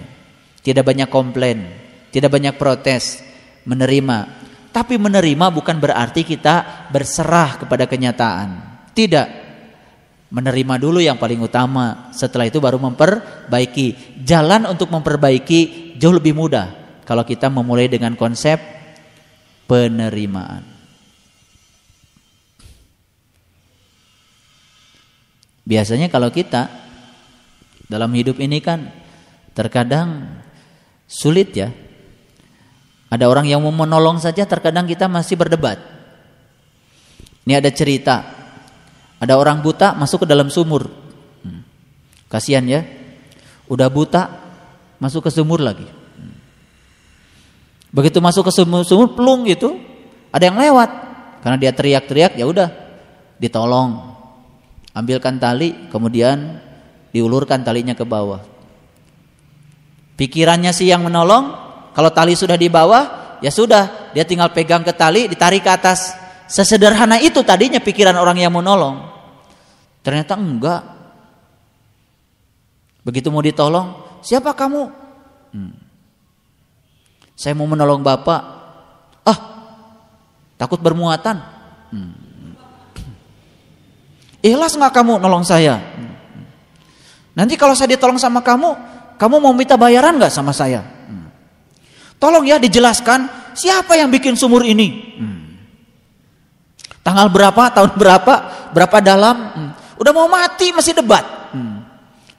Tidak 0.60 0.84
banyak 0.84 1.08
komplain, 1.08 1.64
tidak 2.12 2.28
banyak 2.36 2.52
protes, 2.60 3.24
menerima. 3.64 4.44
Tapi 4.68 5.00
menerima 5.00 5.48
bukan 5.48 5.80
berarti 5.80 6.20
kita 6.20 6.88
berserah 6.92 7.64
kepada 7.64 7.88
kenyataan. 7.88 8.48
Tidak. 8.92 9.28
Menerima 10.36 10.74
dulu 10.76 11.00
yang 11.00 11.16
paling 11.16 11.40
utama, 11.40 12.12
setelah 12.12 12.44
itu 12.44 12.60
baru 12.60 12.76
memperbaiki. 12.76 14.20
Jalan 14.20 14.68
untuk 14.68 14.92
memperbaiki 14.92 15.96
jauh 15.96 16.12
lebih 16.12 16.36
mudah 16.36 17.00
kalau 17.08 17.24
kita 17.24 17.48
memulai 17.48 17.88
dengan 17.88 18.20
konsep 18.20 18.60
penerimaan. 19.64 20.60
Biasanya 25.64 26.12
kalau 26.12 26.28
kita 26.28 26.83
dalam 27.94 28.10
hidup 28.10 28.42
ini 28.42 28.58
kan 28.58 28.90
terkadang 29.54 30.42
sulit 31.06 31.54
ya. 31.54 31.70
Ada 33.06 33.30
orang 33.30 33.46
yang 33.46 33.62
mau 33.62 33.70
menolong 33.70 34.18
saja 34.18 34.42
terkadang 34.42 34.90
kita 34.90 35.06
masih 35.06 35.38
berdebat. 35.38 35.78
Ini 37.46 37.62
ada 37.62 37.70
cerita. 37.70 38.26
Ada 39.22 39.38
orang 39.38 39.62
buta 39.62 39.94
masuk 39.94 40.26
ke 40.26 40.28
dalam 40.28 40.50
sumur. 40.50 40.90
Hmm. 41.46 41.62
Kasihan 42.26 42.66
ya. 42.66 42.82
Udah 43.70 43.86
buta 43.86 44.42
masuk 44.98 45.28
ke 45.28 45.30
sumur 45.30 45.62
lagi. 45.62 45.86
Hmm. 45.86 46.34
Begitu 47.94 48.18
masuk 48.18 48.50
ke 48.50 48.52
sumur, 48.52 48.82
sumur 48.82 49.14
pelung 49.14 49.46
gitu, 49.46 49.78
ada 50.34 50.50
yang 50.50 50.58
lewat. 50.58 50.90
Karena 51.46 51.56
dia 51.62 51.70
teriak-teriak 51.70 52.34
ya 52.34 52.44
udah 52.50 52.68
ditolong. 53.38 54.18
Ambilkan 54.90 55.38
tali, 55.38 55.86
kemudian 55.94 56.58
diulurkan 57.14 57.62
talinya 57.62 57.94
ke 57.94 58.02
bawah. 58.02 58.42
Pikirannya 60.18 60.74
sih 60.74 60.90
yang 60.90 61.06
menolong, 61.06 61.54
kalau 61.94 62.10
tali 62.10 62.34
sudah 62.34 62.58
di 62.58 62.66
bawah, 62.66 63.38
ya 63.38 63.54
sudah, 63.54 64.10
dia 64.10 64.26
tinggal 64.26 64.50
pegang 64.50 64.82
ke 64.82 64.90
tali, 64.90 65.30
ditarik 65.30 65.62
ke 65.62 65.70
atas. 65.70 66.10
Sesederhana 66.50 67.22
itu 67.22 67.38
tadinya 67.46 67.78
pikiran 67.78 68.18
orang 68.18 68.42
yang 68.42 68.50
menolong. 68.50 69.14
Ternyata 70.02 70.34
enggak. 70.34 70.82
Begitu 73.06 73.30
mau 73.30 73.40
ditolong, 73.40 74.18
siapa 74.20 74.50
kamu? 74.52 74.82
Hmm. 75.54 75.74
Saya 77.38 77.54
mau 77.54 77.66
menolong 77.66 78.02
bapak. 78.02 78.42
Ah, 79.22 79.38
takut 80.58 80.82
bermuatan. 80.82 81.42
Hmm. 81.94 82.14
Ikhlas 84.46 84.78
nggak 84.78 84.94
kamu 84.94 85.22
nolong 85.22 85.42
saya? 85.42 85.78
Hmm. 85.78 86.13
Nanti 87.34 87.58
kalau 87.58 87.74
saya 87.74 87.98
ditolong 87.98 88.18
sama 88.18 88.40
kamu, 88.40 88.70
kamu 89.18 89.36
mau 89.42 89.54
minta 89.54 89.74
bayaran 89.74 90.14
nggak 90.18 90.30
sama 90.30 90.54
saya? 90.54 90.82
Hmm. 90.82 91.30
Tolong 92.22 92.46
ya 92.46 92.62
dijelaskan 92.62 93.52
siapa 93.58 93.98
yang 93.98 94.10
bikin 94.10 94.38
sumur 94.38 94.62
ini. 94.62 95.18
Hmm. 95.18 95.42
Tanggal 97.02 97.26
berapa, 97.30 97.74
tahun 97.74 97.90
berapa, 98.00 98.34
berapa 98.70 98.96
dalam. 99.02 99.36
Hmm. 99.50 99.70
Udah 99.98 100.12
mau 100.14 100.30
mati 100.30 100.70
masih 100.70 100.94
debat. 100.94 101.26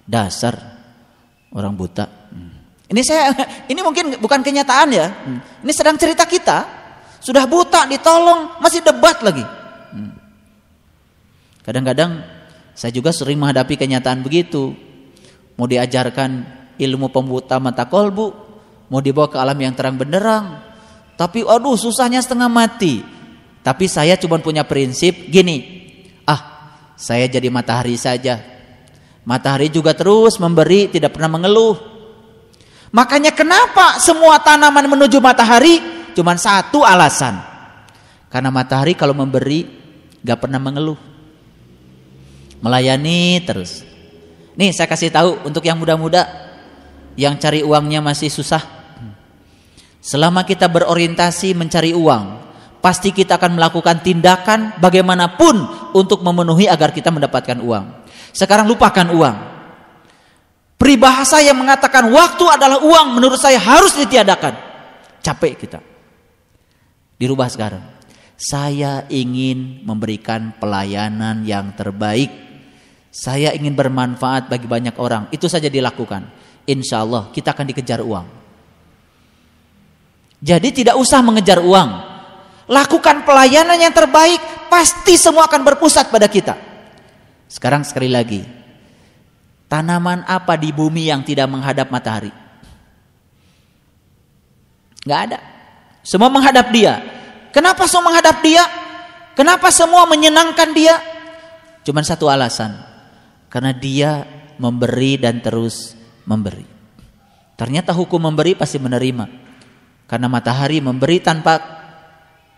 Dasar 0.06 0.54
orang 1.52 1.74
buta. 1.76 2.06
Ini 2.86 3.02
saya, 3.02 3.34
ini 3.72 3.80
mungkin 3.84 4.16
bukan 4.22 4.40
kenyataan 4.46 4.90
ya. 4.96 5.08
Ini 5.60 5.72
sedang 5.76 6.00
cerita 6.00 6.24
kita. 6.24 6.84
Sudah 7.20 7.50
buta, 7.50 7.90
ditolong, 7.90 8.62
masih 8.62 8.86
debat 8.86 9.18
lagi. 9.26 9.42
Kadang-kadang 11.66 12.22
saya 12.78 12.94
juga 12.94 13.10
sering 13.10 13.42
menghadapi 13.42 13.74
kenyataan 13.74 14.22
begitu 14.22 14.78
mau 15.56 15.68
diajarkan 15.68 16.30
ilmu 16.80 17.08
pembuta 17.12 17.60
mata 17.60 17.88
kolbu, 17.88 18.28
mau 18.91 19.02
dibawa 19.02 19.28
ke 19.32 19.38
alam 19.39 19.58
yang 19.58 19.74
terang 19.76 19.96
benderang. 19.96 20.62
Tapi 21.15 21.48
aduh 21.48 21.80
susahnya 21.80 22.20
setengah 22.20 22.52
mati. 22.52 23.04
Tapi 23.65 23.89
saya 23.89 24.13
cuma 24.20 24.38
punya 24.38 24.62
prinsip 24.62 25.26
gini, 25.32 25.65
ah 26.28 26.70
saya 26.94 27.26
jadi 27.26 27.50
matahari 27.50 27.98
saja. 27.98 28.44
Matahari 29.26 29.74
juga 29.74 29.98
terus 29.98 30.38
memberi, 30.38 30.86
tidak 30.86 31.18
pernah 31.18 31.34
mengeluh. 31.34 31.74
Makanya 32.94 33.34
kenapa 33.34 33.98
semua 33.98 34.38
tanaman 34.38 34.86
menuju 34.86 35.18
matahari? 35.18 35.82
Cuma 36.13 36.38
satu 36.38 36.86
alasan. 36.86 37.41
Karena 38.30 38.54
matahari 38.54 38.94
kalau 38.94 39.18
memberi 39.18 39.65
gak 40.22 40.46
pernah 40.46 40.62
mengeluh. 40.62 40.96
Melayani 42.62 43.41
terus. 43.44 43.84
Nih 44.56 44.72
saya 44.72 44.88
kasih 44.88 45.12
tahu 45.12 45.44
untuk 45.44 45.63
yang 45.68 45.76
muda-muda 45.76 46.28
yang 47.20 47.36
cari 47.39 47.63
uangnya 47.63 48.00
masih 48.04 48.32
susah. 48.32 48.63
Selama 50.06 50.46
kita 50.46 50.70
berorientasi 50.70 51.58
mencari 51.58 51.91
uang, 51.91 52.46
pasti 52.78 53.10
kita 53.10 53.41
akan 53.41 53.58
melakukan 53.58 54.06
tindakan 54.06 54.78
bagaimanapun 54.78 55.89
untuk 55.98 56.22
memenuhi 56.22 56.70
agar 56.70 56.94
kita 56.94 57.10
mendapatkan 57.10 57.58
uang. 57.58 58.06
Sekarang 58.30 58.70
lupakan 58.70 59.10
uang. 59.10 59.38
Peribahasa 60.78 61.41
yang 61.41 61.58
mengatakan 61.58 62.06
waktu 62.13 62.46
adalah 62.46 62.86
uang 62.86 63.18
menurut 63.18 63.41
saya 63.41 63.58
harus 63.58 63.98
ditiadakan. 63.98 64.54
Capek 65.26 65.54
kita. 65.58 65.80
Dirubah 67.18 67.50
sekarang. 67.50 67.82
Saya 68.38 69.10
ingin 69.10 69.82
memberikan 69.82 70.54
pelayanan 70.62 71.41
yang 71.48 71.74
terbaik. 71.74 72.45
Saya 73.15 73.56
ingin 73.56 73.71
bermanfaat 73.71 74.51
bagi 74.51 74.67
banyak 74.67 74.99
orang. 74.99 75.32
Itu 75.32 75.47
saja 75.47 75.71
dilakukan. 75.71 76.28
Insya 76.67 76.99
Allah 76.99 77.32
kita 77.32 77.56
akan 77.56 77.65
dikejar 77.71 78.04
uang. 78.04 78.28
Jadi 80.43 80.84
tidak 80.84 80.99
usah 80.99 81.23
mengejar 81.23 81.63
uang. 81.63 81.89
Lakukan 82.67 83.23
pelayanan 83.23 83.80
yang 83.80 83.95
terbaik, 83.95 84.67
pasti 84.67 85.15
semua 85.15 85.47
akan 85.47 85.63
berpusat 85.63 86.12
pada 86.12 86.28
kita. 86.28 86.60
Sekarang 87.47 87.88
sekali 87.88 88.12
lagi, 88.12 88.43
tanaman 89.71 90.28
apa 90.28 90.60
di 90.60 90.75
bumi 90.75 91.08
yang 91.08 91.23
tidak 91.23 91.47
menghadap 91.47 91.88
matahari? 91.88 92.36
Gak 95.08 95.19
ada. 95.32 95.39
Semua 96.04 96.28
menghadap 96.28 96.67
dia. 96.73 96.99
Kenapa 97.56 97.88
semua 97.88 98.12
menghadap 98.12 98.43
dia? 98.43 98.65
Kenapa 99.39 99.71
semua 99.71 100.04
menyenangkan 100.04 100.69
dia? 100.75 100.99
Cuman 101.86 102.04
satu 102.04 102.28
alasan. 102.28 102.95
Karena 103.56 103.72
dia 103.72 104.28
memberi 104.60 105.15
dan 105.15 105.39
terus 105.39 105.96
memberi. 106.28 106.68
Ternyata 107.56 107.96
hukum 107.96 108.20
memberi 108.20 108.52
pasti 108.52 108.76
menerima. 108.84 109.32
Karena 110.12 110.28
matahari 110.28 110.84
memberi 110.84 111.24
tanpa 111.24 111.56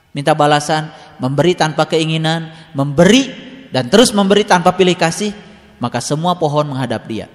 minta 0.09 0.33
balasan, 0.33 0.89
memberi 1.21 1.53
tanpa 1.53 1.85
keinginan, 1.85 2.49
memberi 2.73 3.29
dan 3.69 3.93
terus 3.93 4.09
memberi 4.09 4.41
tanpa 4.41 4.73
pilih 4.73 4.97
kasih, 4.97 5.37
maka 5.77 6.01
semua 6.01 6.33
pohon 6.33 6.65
menghadap 6.65 7.05
dia. 7.05 7.29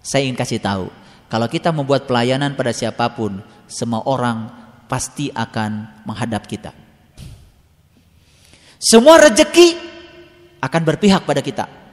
Saya 0.00 0.24
ingin 0.24 0.40
kasih 0.40 0.56
tahu, 0.56 0.88
kalau 1.28 1.52
kita 1.52 1.68
membuat 1.68 2.08
pelayanan 2.08 2.56
pada 2.56 2.72
siapa 2.72 3.12
pun, 3.12 3.44
semua 3.68 4.00
orang 4.08 4.48
pasti 4.88 5.28
akan 5.36 6.00
menghadap 6.08 6.48
kita. 6.48 6.72
Semua 8.80 9.20
rejeki 9.20 9.76
akan 10.64 10.80
berpihak 10.80 11.20
pada 11.28 11.44
kita. 11.44 11.85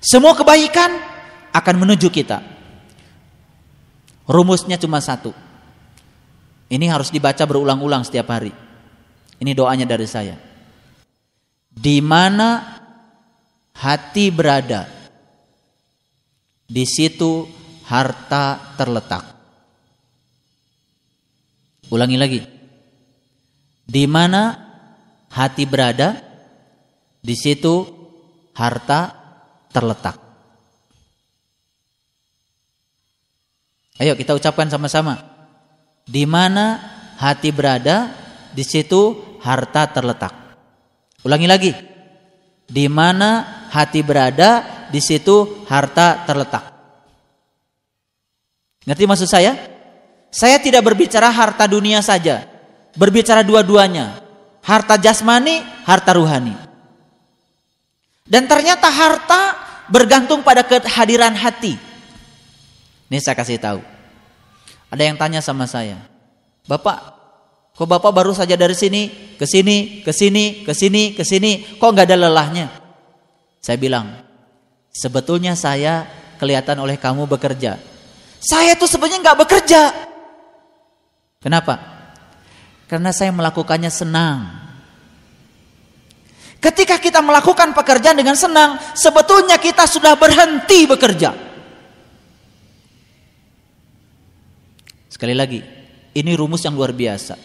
Semua 0.00 0.36
kebaikan 0.36 0.90
akan 1.52 1.74
menuju 1.80 2.08
kita. 2.12 2.42
Rumusnya 4.26 4.76
cuma 4.76 4.98
satu. 4.98 5.30
Ini 6.66 6.90
harus 6.90 7.14
dibaca 7.14 7.46
berulang-ulang 7.46 8.02
setiap 8.02 8.26
hari. 8.34 8.50
Ini 9.38 9.52
doanya 9.54 9.86
dari 9.86 10.08
saya. 10.08 10.34
Di 11.70 12.02
mana 12.02 12.80
hati 13.76 14.32
berada, 14.34 14.88
di 16.66 16.82
situ 16.82 17.46
harta 17.86 18.74
terletak. 18.74 19.24
Ulangi 21.94 22.18
lagi. 22.18 22.40
Di 23.86 24.04
mana 24.10 24.58
hati 25.30 25.62
berada, 25.62 26.18
di 27.22 27.34
situ 27.38 27.86
harta 28.58 29.25
terletak. 29.76 30.16
Ayo 34.00 34.16
kita 34.16 34.32
ucapkan 34.32 34.72
sama-sama. 34.72 35.20
Di 36.08 36.24
mana 36.24 36.80
hati 37.20 37.52
berada, 37.52 38.08
di 38.56 38.64
situ 38.64 39.36
harta 39.44 39.84
terletak. 39.92 40.32
Ulangi 41.28 41.44
lagi. 41.44 41.72
Di 42.64 42.88
mana 42.88 43.68
hati 43.68 44.00
berada, 44.00 44.64
di 44.88 45.00
situ 45.04 45.64
harta 45.68 46.24
terletak. 46.24 46.64
Ngerti 48.88 49.04
maksud 49.04 49.28
saya? 49.28 49.52
Saya 50.32 50.56
tidak 50.56 50.88
berbicara 50.88 51.28
harta 51.28 51.68
dunia 51.68 52.00
saja. 52.00 52.48
Berbicara 52.96 53.44
dua-duanya. 53.44 54.24
Harta 54.64 54.96
jasmani, 54.96 55.60
harta 55.84 56.16
ruhani. 56.16 56.54
Dan 58.26 58.50
ternyata 58.50 58.90
harta 58.90 59.65
bergantung 59.92 60.42
pada 60.42 60.66
kehadiran 60.66 61.34
hati. 61.34 61.78
Ini 63.06 63.18
saya 63.22 63.38
kasih 63.38 63.58
tahu. 63.58 63.80
Ada 64.90 65.02
yang 65.02 65.18
tanya 65.18 65.42
sama 65.42 65.66
saya, 65.66 65.98
Bapak, 66.66 67.16
Kok 67.76 67.84
Bapak 67.84 68.08
baru 68.08 68.32
saja 68.32 68.56
dari 68.56 68.72
sini, 68.72 69.36
ke 69.36 69.44
sini, 69.44 70.00
ke 70.00 70.08
sini, 70.08 70.64
ke 70.64 70.72
sini, 70.72 71.12
ke 71.12 71.20
sini, 71.28 71.76
kok 71.76 71.92
nggak 71.92 72.08
ada 72.08 72.24
lelahnya? 72.24 72.72
Saya 73.60 73.76
bilang, 73.76 74.16
sebetulnya 74.88 75.52
saya 75.52 76.08
kelihatan 76.40 76.80
oleh 76.80 76.96
kamu 76.96 77.28
bekerja. 77.28 77.76
Saya 78.40 78.80
tuh 78.80 78.88
sebenarnya 78.88 79.20
nggak 79.20 79.38
bekerja. 79.44 79.92
Kenapa? 81.44 81.76
Karena 82.88 83.12
saya 83.12 83.28
melakukannya 83.36 83.92
senang. 83.92 84.65
Ketika 86.66 86.98
kita 86.98 87.22
melakukan 87.22 87.70
pekerjaan 87.70 88.18
dengan 88.18 88.34
senang, 88.34 88.74
sebetulnya 88.90 89.54
kita 89.54 89.86
sudah 89.86 90.18
berhenti 90.18 90.82
bekerja. 90.82 91.30
Sekali 95.06 95.30
lagi, 95.30 95.62
ini 96.10 96.32
rumus 96.34 96.66
yang 96.66 96.74
luar 96.74 96.90
biasa. 96.90 97.38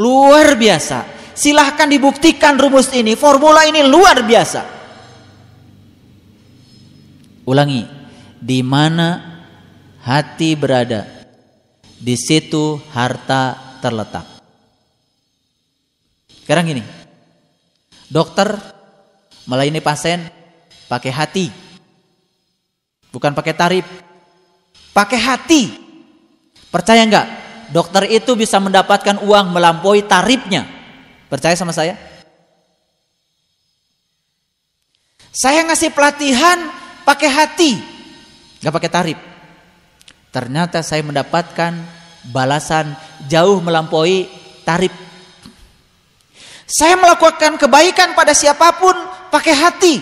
Luar 0.00 0.56
biasa. 0.56 1.04
Silahkan 1.36 1.84
dibuktikan 1.84 2.56
rumus 2.56 2.88
ini. 2.96 3.12
Formula 3.20 3.68
ini 3.68 3.84
luar 3.84 4.24
biasa. 4.24 4.64
Ulangi. 7.44 7.84
Di 8.40 8.64
mana 8.64 9.44
hati 10.00 10.56
berada, 10.56 11.04
di 12.00 12.16
situ 12.16 12.80
harta 12.96 13.76
terletak. 13.84 14.24
Sekarang 16.40 16.64
gini. 16.64 17.05
Dokter 18.06 18.54
melayani 19.46 19.82
pasien 19.82 20.22
pakai 20.86 21.12
hati. 21.12 21.46
Bukan 23.10 23.32
pakai 23.34 23.54
tarif. 23.54 23.86
Pakai 24.92 25.18
hati. 25.20 25.62
Percaya 26.70 27.02
enggak? 27.02 27.46
dokter 27.70 28.06
itu 28.10 28.38
bisa 28.38 28.62
mendapatkan 28.62 29.22
uang 29.22 29.46
melampaui 29.50 30.04
tarifnya. 30.06 30.66
Percaya 31.26 31.54
sama 31.58 31.74
saya? 31.74 31.98
Saya 35.36 35.68
ngasih 35.68 35.92
pelatihan 35.92 36.58
pakai 37.04 37.28
hati, 37.28 37.72
nggak 38.62 38.74
pakai 38.74 38.90
tarif. 38.90 39.18
Ternyata 40.32 40.80
saya 40.80 41.04
mendapatkan 41.04 41.76
balasan 42.32 42.96
jauh 43.28 43.60
melampaui 43.60 44.28
tarif. 44.64 44.92
Saya 46.66 46.98
melakukan 46.98 47.54
kebaikan 47.62 48.18
pada 48.18 48.34
siapa 48.34 48.74
pun 48.74 48.94
pakai 49.30 49.54
hati. 49.54 49.94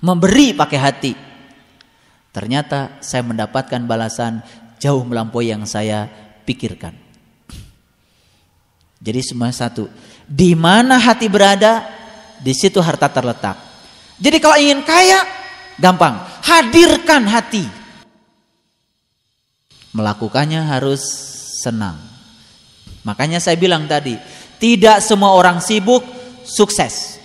Memberi 0.00 0.56
pakai 0.56 0.78
hati. 0.80 1.12
Ternyata 2.32 2.98
saya 3.04 3.22
mendapatkan 3.22 3.84
balasan 3.84 4.40
jauh 4.80 5.04
melampaui 5.04 5.52
yang 5.52 5.68
saya 5.68 6.08
pikirkan. 6.48 6.96
Jadi 9.04 9.20
semua 9.20 9.52
satu. 9.52 9.92
Di 10.24 10.56
mana 10.56 10.96
hati 10.96 11.28
berada, 11.28 11.84
di 12.40 12.56
situ 12.56 12.80
harta 12.80 13.12
terletak. 13.12 13.60
Jadi 14.16 14.40
kalau 14.40 14.56
ingin 14.56 14.80
kaya, 14.80 15.20
gampang. 15.76 16.16
Hadirkan 16.40 17.28
hati. 17.28 17.68
Melakukannya 19.92 20.64
harus 20.64 21.04
senang. 21.60 22.00
Makanya 23.04 23.38
saya 23.38 23.60
bilang 23.60 23.84
tadi, 23.84 24.16
tidak 24.64 25.04
semua 25.04 25.36
orang 25.36 25.60
sibuk 25.60 26.00
sukses. 26.40 27.20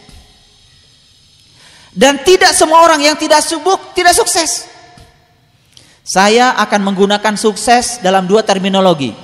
Dan 1.95 2.19
tidak 2.27 2.51
semua 2.51 2.83
orang 2.83 2.99
yang 2.99 3.15
tidak 3.15 3.39
sibuk 3.39 3.95
tidak 3.95 4.11
sukses. 4.11 4.67
Saya 6.03 6.51
akan 6.59 6.91
menggunakan 6.91 7.39
sukses 7.39 8.03
dalam 8.03 8.27
dua 8.27 8.43
terminologi. 8.43 9.15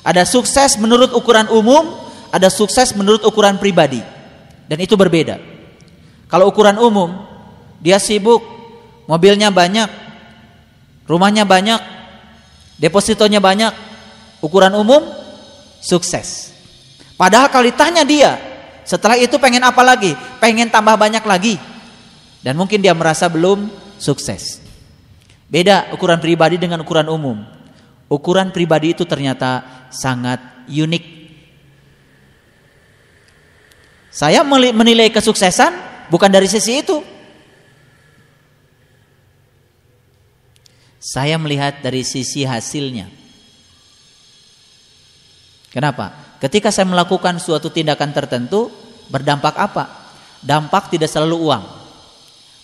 Ada 0.00 0.24
sukses 0.24 0.80
menurut 0.80 1.12
ukuran 1.12 1.52
umum, 1.52 2.08
ada 2.32 2.48
sukses 2.48 2.96
menurut 2.96 3.20
ukuran 3.28 3.60
pribadi. 3.60 4.00
Dan 4.64 4.80
itu 4.80 4.96
berbeda. 4.96 5.36
Kalau 6.32 6.48
ukuran 6.48 6.80
umum, 6.80 7.12
dia 7.84 8.00
sibuk, 8.00 8.40
mobilnya 9.04 9.52
banyak, 9.52 9.92
rumahnya 11.04 11.44
banyak, 11.44 11.80
depositonya 12.80 13.44
banyak. 13.44 13.76
Ukuran 14.40 14.72
umum, 14.76 15.04
sukses. 15.84 16.53
Padahal 17.14 17.46
kalau 17.48 17.66
ditanya 17.66 18.02
dia, 18.02 18.32
Setelah 18.84 19.16
itu 19.16 19.40
pengen 19.40 19.64
apa 19.64 19.80
lagi? 19.80 20.12
Pengen 20.38 20.68
tambah 20.68 20.92
banyak 21.00 21.24
lagi. 21.24 21.56
Dan 22.44 22.60
mungkin 22.60 22.84
dia 22.84 22.92
merasa 22.92 23.32
belum 23.32 23.72
sukses. 23.96 24.60
Beda 25.48 25.88
ukuran 25.96 26.20
pribadi 26.20 26.60
dengan 26.60 26.84
ukuran 26.84 27.08
umum. 27.08 27.40
Ukuran 28.12 28.52
pribadi 28.52 28.92
itu 28.92 29.08
ternyata 29.08 29.64
sangat 29.88 30.68
unik. 30.68 31.04
Saya 34.12 34.44
menilai 34.46 35.08
kesuksesan 35.08 35.72
bukan 36.12 36.28
dari 36.28 36.46
sisi 36.46 36.84
itu. 36.84 37.00
Saya 41.00 41.40
melihat 41.40 41.80
dari 41.80 42.04
sisi 42.04 42.44
hasilnya. 42.44 43.08
Kenapa? 45.72 46.23
Ketika 46.44 46.68
saya 46.68 46.84
melakukan 46.84 47.40
suatu 47.40 47.72
tindakan 47.72 48.12
tertentu, 48.12 48.68
berdampak 49.08 49.56
apa? 49.56 50.12
Dampak 50.44 50.92
tidak 50.92 51.08
selalu 51.08 51.40
uang. 51.40 51.64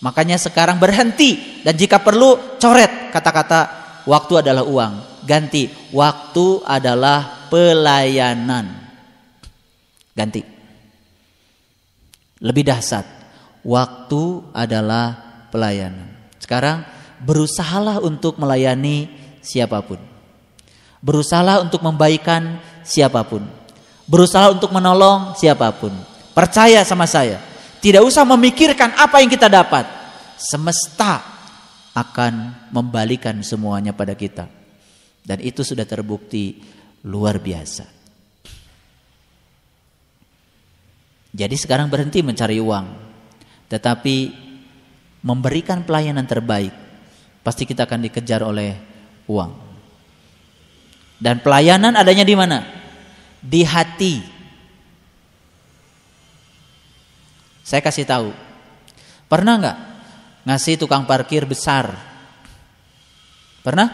Makanya 0.04 0.36
sekarang 0.36 0.76
berhenti 0.76 1.64
dan 1.64 1.80
jika 1.80 1.96
perlu 1.96 2.60
coret 2.60 3.08
kata-kata 3.08 3.60
waktu 4.04 4.44
adalah 4.44 4.68
uang. 4.68 5.24
Ganti 5.24 5.72
waktu 5.96 6.60
adalah 6.68 7.48
pelayanan. 7.48 8.68
Ganti. 10.12 10.44
Lebih 12.44 12.68
dahsyat. 12.68 13.08
Waktu 13.64 14.52
adalah 14.52 15.16
pelayanan. 15.48 16.36
Sekarang 16.36 16.84
berusahalah 17.24 18.04
untuk 18.04 18.36
melayani 18.36 19.08
siapa 19.40 19.80
pun. 19.80 20.00
Berusahalah 21.00 21.64
untuk 21.64 21.80
membaikan 21.80 22.60
siapa 22.84 23.24
pun 23.24 23.59
berusaha 24.10 24.50
untuk 24.50 24.74
menolong 24.74 25.38
siapa 25.38 25.70
pun. 25.70 25.94
Percaya 26.34 26.82
sama 26.82 27.06
saya. 27.06 27.38
Tidak 27.78 28.02
usah 28.02 28.26
memikirkan 28.26 28.98
apa 28.98 29.22
yang 29.22 29.30
kita 29.30 29.46
dapat. 29.46 29.86
Semesta 30.34 31.22
akan 31.94 32.66
membalikan 32.74 33.38
semuanya 33.46 33.94
pada 33.94 34.18
kita. 34.18 34.50
Dan 35.22 35.38
itu 35.46 35.62
sudah 35.62 35.86
terbukti 35.86 36.58
luar 37.06 37.38
biasa. 37.38 37.86
Jadi 41.30 41.54
sekarang 41.54 41.86
berhenti 41.86 42.18
mencari 42.26 42.58
uang. 42.58 42.86
Tetapi 43.70 44.16
memberikan 45.22 45.86
pelayanan 45.86 46.26
terbaik. 46.26 46.74
Pasti 47.46 47.62
kita 47.62 47.86
akan 47.86 48.10
dikejar 48.10 48.42
oleh 48.42 48.74
uang. 49.30 49.52
Dan 51.20 51.38
pelayanan 51.44 51.94
adanya 51.94 52.26
di 52.26 52.34
mana? 52.34 52.79
Di 53.40 53.64
hati. 53.64 54.20
Saya 57.64 57.80
kasih 57.80 58.04
tahu. 58.04 58.30
Pernah 59.30 59.54
nggak 59.60 59.78
ngasih 60.44 60.76
tukang 60.80 61.08
parkir 61.08 61.48
besar? 61.48 61.92
Pernah? 63.60 63.88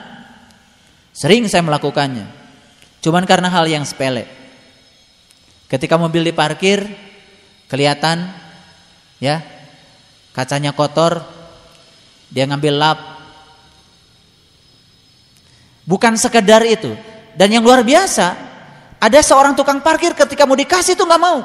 Sering 1.16 1.48
saya 1.48 1.64
melakukannya. 1.64 2.26
Cuman 3.02 3.24
karena 3.24 3.48
hal 3.50 3.66
yang 3.70 3.86
sepele. 3.86 4.26
Ketika 5.66 5.98
mobil 5.98 6.22
diparkir, 6.22 6.86
kelihatan 7.66 8.30
ya 9.18 9.42
kacanya 10.30 10.70
kotor, 10.70 11.24
dia 12.30 12.46
ngambil 12.46 12.74
lap. 12.76 12.98
Bukan 15.86 16.18
sekedar 16.18 16.66
itu. 16.66 16.94
Dan 17.36 17.52
yang 17.52 17.62
luar 17.62 17.86
biasa, 17.86 18.45
ada 18.96 19.20
seorang 19.20 19.52
tukang 19.52 19.84
parkir 19.84 20.16
ketika 20.16 20.48
mau 20.48 20.56
dikasih 20.56 20.96
itu 20.96 21.04
nggak 21.04 21.22
mau. 21.22 21.44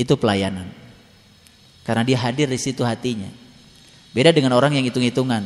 Itu 0.00 0.16
pelayanan. 0.16 0.70
Karena 1.84 2.06
dia 2.06 2.18
hadir 2.22 2.46
di 2.48 2.56
situ 2.56 2.86
hatinya. 2.86 3.28
Beda 4.14 4.30
dengan 4.30 4.54
orang 4.54 4.78
yang 4.78 4.86
hitung-hitungan. 4.86 5.44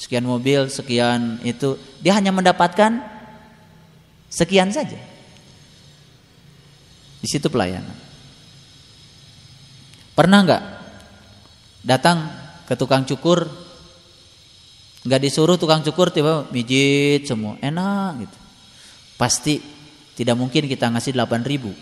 Sekian 0.00 0.24
mobil, 0.24 0.66
sekian 0.72 1.38
itu. 1.44 1.76
Dia 2.00 2.16
hanya 2.16 2.32
mendapatkan 2.32 3.04
sekian 4.32 4.72
saja. 4.72 4.98
Di 7.20 7.28
situ 7.28 7.52
pelayanan. 7.52 7.94
Pernah 10.16 10.38
nggak 10.44 10.62
datang 11.84 12.18
ke 12.64 12.74
tukang 12.76 13.04
cukur 13.04 13.48
nggak 15.00 15.20
disuruh 15.20 15.56
tukang 15.56 15.80
cukur 15.80 16.12
tiba 16.12 16.44
mijit 16.52 17.24
semua. 17.24 17.56
Enak 17.60 18.26
gitu. 18.26 18.38
Pasti 19.16 19.54
tidak 20.16 20.36
mungkin 20.36 20.68
kita 20.68 20.92
ngasih 20.92 21.16
8 21.16 21.44
ribu. 21.44 21.72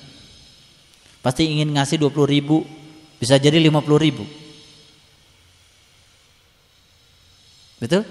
Pasti 1.19 1.51
ingin 1.51 1.75
ngasih 1.75 1.99
20 1.99 2.27
ribu 2.31 2.63
bisa 3.19 3.35
jadi 3.39 3.59
50 3.59 3.99
ribu. 3.99 4.25
Betul? 7.79 8.03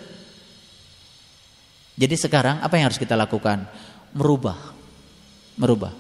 Jadi 1.98 2.16
sekarang 2.16 2.62
apa 2.62 2.78
yang 2.78 2.92
harus 2.92 3.00
kita 3.00 3.18
lakukan? 3.18 3.68
Merubah. 4.14 4.56
Merubah. 5.58 5.92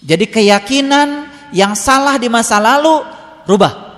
Jadi 0.00 0.30
keyakinan 0.30 1.28
yang 1.52 1.74
salah 1.74 2.16
di 2.16 2.30
masa 2.30 2.62
lalu 2.62 3.04
rubah 3.44 3.89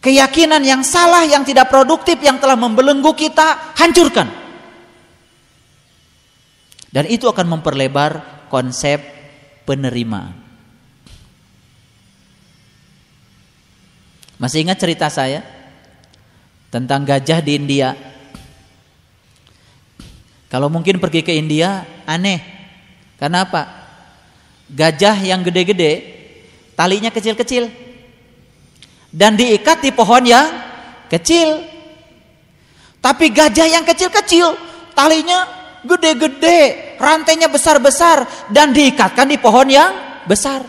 Keyakinan 0.00 0.64
yang 0.64 0.80
salah, 0.80 1.28
yang 1.28 1.44
tidak 1.44 1.68
produktif, 1.68 2.16
yang 2.24 2.40
telah 2.40 2.56
membelenggu 2.56 3.12
kita, 3.12 3.76
hancurkan. 3.76 4.32
Dan 6.88 7.04
itu 7.04 7.28
akan 7.28 7.60
memperlebar 7.60 8.48
konsep 8.48 8.98
penerimaan. 9.68 10.32
Masih 14.40 14.64
ingat 14.64 14.80
cerita 14.80 15.12
saya 15.12 15.44
tentang 16.72 17.04
gajah 17.04 17.44
di 17.44 17.60
India? 17.60 17.92
Kalau 20.48 20.72
mungkin 20.72 20.96
pergi 20.96 21.20
ke 21.20 21.36
India, 21.36 21.84
aneh. 22.08 22.40
Kenapa? 23.20 23.68
Gajah 24.72 25.20
yang 25.28 25.44
gede-gede, 25.44 25.92
talinya 26.72 27.12
kecil-kecil 27.12 27.89
dan 29.10 29.34
diikat 29.34 29.82
di 29.82 29.90
pohon 29.90 30.22
yang 30.22 30.46
kecil. 31.10 31.66
Tapi 33.00 33.32
gajah 33.32 33.66
yang 33.66 33.84
kecil-kecil, 33.84 34.54
talinya 34.94 35.48
gede-gede, 35.82 36.94
rantainya 37.00 37.48
besar-besar 37.48 38.48
dan 38.52 38.70
diikatkan 38.70 39.26
di 39.26 39.40
pohon 39.40 39.66
yang 39.66 39.90
besar. 40.28 40.62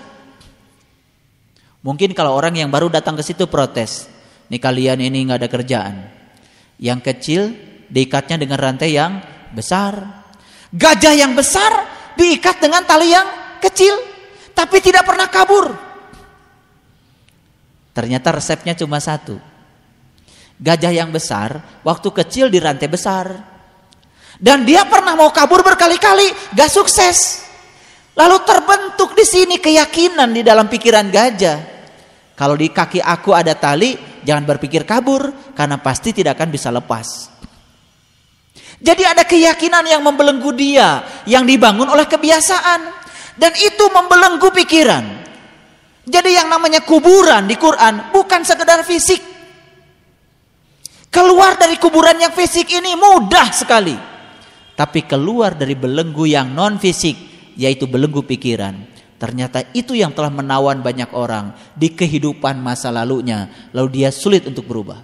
Mungkin 1.82 2.14
kalau 2.14 2.38
orang 2.38 2.56
yang 2.56 2.70
baru 2.70 2.88
datang 2.88 3.18
ke 3.18 3.24
situ 3.26 3.50
protes, 3.50 4.08
nih 4.48 4.62
kalian 4.62 5.02
ini 5.02 5.28
nggak 5.28 5.40
ada 5.42 5.50
kerjaan. 5.50 5.96
Yang 6.80 7.00
kecil 7.14 7.42
diikatnya 7.92 8.40
dengan 8.40 8.58
rantai 8.58 8.96
yang 8.96 9.20
besar. 9.52 10.24
Gajah 10.72 11.14
yang 11.14 11.36
besar 11.36 11.84
diikat 12.16 12.64
dengan 12.64 12.88
tali 12.88 13.12
yang 13.12 13.28
kecil, 13.60 13.92
tapi 14.56 14.80
tidak 14.80 15.04
pernah 15.04 15.28
kabur. 15.28 15.91
Ternyata 17.92 18.32
resepnya 18.32 18.72
cuma 18.76 19.04
satu. 19.04 19.36
Gajah 20.62 20.94
yang 20.94 21.10
besar 21.10 21.82
waktu 21.84 22.08
kecil 22.12 22.48
di 22.48 22.62
rantai 22.62 22.88
besar. 22.88 23.28
Dan 24.42 24.66
dia 24.66 24.88
pernah 24.88 25.14
mau 25.14 25.30
kabur 25.30 25.62
berkali-kali, 25.62 26.56
gak 26.56 26.72
sukses. 26.72 27.46
Lalu 28.18 28.42
terbentuk 28.44 29.14
di 29.14 29.26
sini 29.26 29.56
keyakinan 29.62 30.34
di 30.34 30.42
dalam 30.42 30.66
pikiran 30.66 31.08
gajah. 31.14 31.60
Kalau 32.34 32.58
di 32.58 32.74
kaki 32.74 32.98
aku 32.98 33.38
ada 33.38 33.54
tali, 33.54 33.94
jangan 34.26 34.46
berpikir 34.50 34.82
kabur 34.82 35.54
karena 35.54 35.78
pasti 35.78 36.10
tidak 36.10 36.42
akan 36.42 36.50
bisa 36.50 36.74
lepas. 36.74 37.30
Jadi 38.82 39.06
ada 39.06 39.22
keyakinan 39.22 39.86
yang 39.86 40.02
membelenggu 40.02 40.50
dia, 40.58 41.06
yang 41.30 41.46
dibangun 41.46 41.86
oleh 41.86 42.10
kebiasaan. 42.10 42.98
Dan 43.38 43.54
itu 43.62 43.86
membelenggu 43.94 44.50
pikiran. 44.50 45.21
Jadi 46.02 46.34
yang 46.34 46.50
namanya 46.50 46.82
kuburan 46.82 47.46
di 47.46 47.54
Quran 47.58 48.10
bukan 48.10 48.42
sekedar 48.42 48.82
fisik. 48.82 49.22
Keluar 51.12 51.60
dari 51.60 51.76
kuburan 51.76 52.18
yang 52.18 52.34
fisik 52.34 52.72
ini 52.72 52.96
mudah 52.96 53.52
sekali. 53.52 53.94
Tapi 54.74 55.06
keluar 55.06 55.54
dari 55.54 55.76
belenggu 55.78 56.26
yang 56.26 56.56
non 56.56 56.82
fisik 56.82 57.14
yaitu 57.60 57.86
belenggu 57.86 58.24
pikiran. 58.26 58.90
Ternyata 59.22 59.70
itu 59.78 59.94
yang 59.94 60.18
telah 60.18 60.34
menawan 60.34 60.82
banyak 60.82 61.14
orang 61.14 61.54
di 61.78 61.94
kehidupan 61.94 62.58
masa 62.58 62.90
lalunya. 62.90 63.70
Lalu 63.70 64.02
dia 64.02 64.10
sulit 64.10 64.50
untuk 64.50 64.66
berubah. 64.66 64.98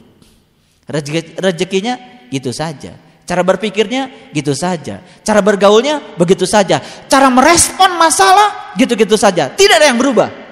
Rezeki, 0.89 1.37
rezekinya 1.37 2.25
gitu 2.33 2.49
saja. 2.49 2.97
Cara 3.27 3.43
berpikirnya 3.43 4.31
gitu 4.31 4.55
saja. 4.55 5.03
Cara 5.21 5.43
bergaulnya 5.43 6.15
begitu 6.17 6.47
saja. 6.47 6.79
Cara 7.11 7.27
merespon 7.27 7.93
masalah 7.99 8.73
gitu-gitu 8.79 9.19
saja. 9.19 9.51
Tidak 9.51 9.75
ada 9.77 9.91
yang 9.91 9.99
berubah. 9.99 10.46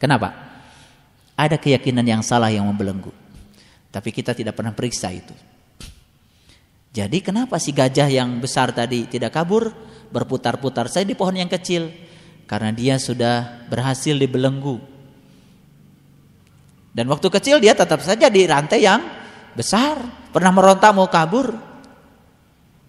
Kenapa? 0.00 0.32
Ada 1.36 1.60
keyakinan 1.60 2.02
yang 2.08 2.24
salah 2.24 2.48
yang 2.48 2.64
membelenggu. 2.64 3.12
Tapi 3.92 4.08
kita 4.08 4.32
tidak 4.32 4.56
pernah 4.56 4.72
periksa 4.72 5.12
itu. 5.12 5.36
Jadi 6.90 7.22
kenapa 7.22 7.60
si 7.60 7.70
gajah 7.70 8.08
yang 8.08 8.40
besar 8.42 8.74
tadi 8.74 9.06
tidak 9.06 9.36
kabur, 9.36 9.70
berputar-putar 10.10 10.90
saya 10.90 11.06
di 11.06 11.14
pohon 11.14 11.38
yang 11.38 11.52
kecil? 11.52 11.92
Karena 12.48 12.74
dia 12.74 12.98
sudah 12.98 13.68
berhasil 13.70 14.16
dibelenggu. 14.16 14.82
Dan 16.90 17.06
waktu 17.06 17.30
kecil 17.30 17.62
dia 17.62 17.78
tetap 17.78 18.02
saja 18.02 18.26
di 18.26 18.42
rantai 18.42 18.82
yang 18.82 18.98
besar, 19.54 20.02
pernah 20.34 20.50
meronta 20.50 20.90
mau 20.90 21.06
kabur. 21.06 21.54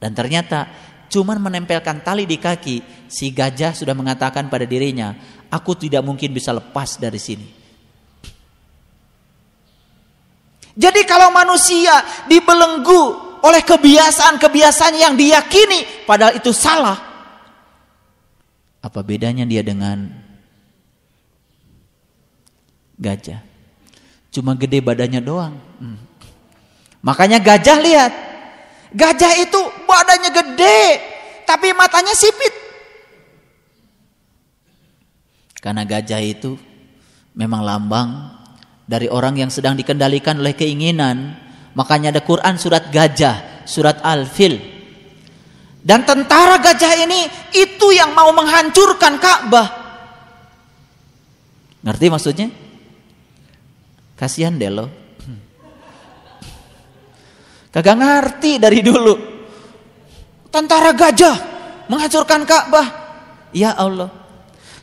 Dan 0.01 0.17
ternyata 0.17 0.65
cuman 1.13 1.37
menempelkan 1.37 2.01
tali 2.01 2.25
di 2.25 2.41
kaki, 2.41 3.05
si 3.05 3.29
gajah 3.29 3.77
sudah 3.77 3.93
mengatakan 3.93 4.49
pada 4.49 4.65
dirinya, 4.65 5.13
aku 5.51 5.75
tidak 5.75 6.01
mungkin 6.01 6.31
bisa 6.31 6.55
lepas 6.55 6.95
dari 6.95 7.19
sini. 7.19 7.47
Jadi 10.71 11.03
kalau 11.03 11.35
manusia 11.35 11.99
dibelenggu 12.31 13.35
oleh 13.43 13.59
kebiasaan-kebiasaan 13.59 14.95
yang 14.95 15.13
diyakini 15.19 16.07
padahal 16.07 16.39
itu 16.39 16.55
salah. 16.55 16.95
Apa 18.81 19.03
bedanya 19.03 19.43
dia 19.43 19.61
dengan 19.61 20.09
gajah? 22.97 23.43
Cuma 24.31 24.55
gede 24.55 24.79
badannya 24.79 25.19
doang. 25.19 25.59
Hmm. 25.77 25.99
Makanya 27.03 27.43
gajah 27.43 27.77
lihat. 27.83 28.13
Gajah 28.95 29.33
itu 29.43 29.59
badannya 29.87 30.31
gede, 30.31 30.81
tapi 31.43 31.75
matanya 31.75 32.15
sipit. 32.15 32.70
Karena 35.61 35.85
gajah 35.85 36.19
itu 36.19 36.57
memang 37.37 37.61
lambang 37.61 38.09
dari 38.89 39.07
orang 39.07 39.37
yang 39.37 39.53
sedang 39.53 39.77
dikendalikan 39.77 40.41
oleh 40.41 40.57
keinginan 40.57 41.37
Makanya 41.71 42.11
ada 42.11 42.21
Quran 42.23 42.59
surat 42.59 42.91
gajah, 42.91 43.63
surat 43.63 44.03
Al-Fil. 44.03 44.59
Dan 45.81 46.03
tentara 46.03 46.59
gajah 46.59 46.93
ini 46.99 47.25
itu 47.55 47.87
yang 47.95 48.11
mau 48.11 48.29
menghancurkan 48.35 49.17
Ka'bah. 49.17 49.67
Ngerti 51.81 52.05
maksudnya? 52.11 52.47
Kasihan 54.19 54.53
deh 54.53 54.69
lo. 54.69 54.85
Kagak 57.71 57.97
ngerti 57.97 58.59
dari 58.59 58.83
dulu. 58.83 59.15
Tentara 60.51 60.91
gajah 60.91 61.35
menghancurkan 61.87 62.43
Ka'bah. 62.43 62.87
Ya 63.55 63.73
Allah. 63.73 64.20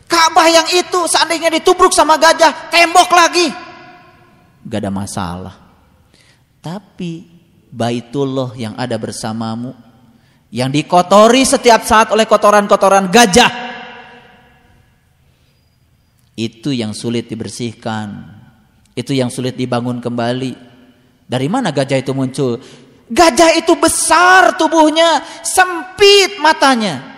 Ka'bah 0.09 0.49
yang 0.49 0.69
itu 0.73 1.05
seandainya 1.05 1.53
ditubruk 1.53 1.93
sama 1.93 2.17
gajah, 2.17 2.73
tembok 2.73 3.13
lagi. 3.13 3.47
Gak 4.65 4.81
ada 4.81 4.93
masalah. 4.93 5.55
Tapi 6.65 7.39
baitullah 7.69 8.57
yang 8.57 8.75
ada 8.81 8.97
bersamamu 8.97 9.77
yang 10.49 10.73
dikotori 10.73 11.45
setiap 11.45 11.85
saat 11.85 12.09
oleh 12.09 12.25
kotoran-kotoran 12.25 13.13
gajah 13.13 13.53
itu 16.39 16.73
yang 16.73 16.97
sulit 16.97 17.29
dibersihkan 17.29 18.33
itu 18.97 19.13
yang 19.13 19.29
sulit 19.29 19.53
dibangun 19.53 20.01
kembali 20.01 20.53
dari 21.29 21.49
mana 21.53 21.69
gajah 21.69 22.01
itu 22.01 22.17
muncul 22.17 22.57
gajah 23.13 23.61
itu 23.61 23.77
besar 23.77 24.57
tubuhnya 24.57 25.21
sempit 25.45 26.41
matanya 26.41 27.18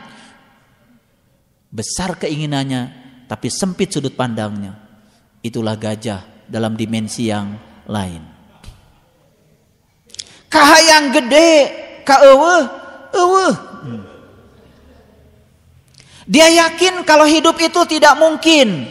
besar 1.71 2.19
keinginannya 2.19 2.83
tapi 3.31 3.47
sempit 3.47 3.95
sudut 3.95 4.13
pandangnya 4.13 4.75
itulah 5.41 5.79
gajah 5.79 6.47
dalam 6.51 6.75
dimensi 6.75 7.31
yang 7.31 7.55
lain 7.87 8.41
Kahayang 10.51 11.15
gede, 11.15 11.51
ka 12.03 12.27
eueuh. 12.27 13.55
Dia 16.27 16.51
yakin 16.51 17.07
kalau 17.07 17.23
hidup 17.23 17.55
itu 17.63 17.81
tidak 17.87 18.19
mungkin 18.19 18.87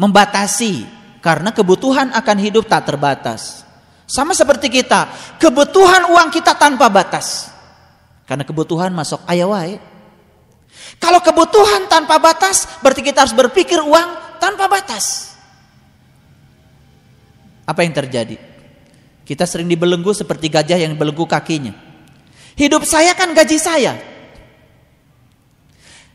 membatasi 0.00 0.88
karena 1.20 1.52
kebutuhan 1.52 2.08
akan 2.16 2.36
hidup 2.40 2.64
tak 2.64 2.88
terbatas. 2.88 3.68
Sama 4.08 4.32
seperti 4.32 4.72
kita, 4.72 5.08
kebutuhan 5.36 6.08
uang 6.08 6.28
kita 6.32 6.56
tanpa 6.56 6.88
batas. 6.88 7.52
Karena 8.24 8.44
kebutuhan 8.44 8.92
masuk 8.92 9.20
ayawai. 9.28 9.76
Kalau 10.98 11.20
kebutuhan 11.20 11.90
tanpa 11.90 12.16
batas, 12.22 12.64
berarti 12.80 13.02
kita 13.04 13.26
harus 13.26 13.36
berpikir 13.36 13.80
uang 13.82 14.40
tanpa 14.40 14.70
batas. 14.70 15.36
Apa 17.64 17.84
yang 17.84 17.96
terjadi? 17.96 18.36
Kita 19.24 19.48
sering 19.48 19.68
dibelenggu 19.68 20.12
seperti 20.12 20.52
gajah 20.52 20.76
yang 20.76 21.00
belenggu 21.00 21.24
kakinya. 21.24 21.72
Hidup 22.54 22.84
saya 22.84 23.16
kan 23.16 23.32
gaji 23.32 23.56
saya. 23.56 23.96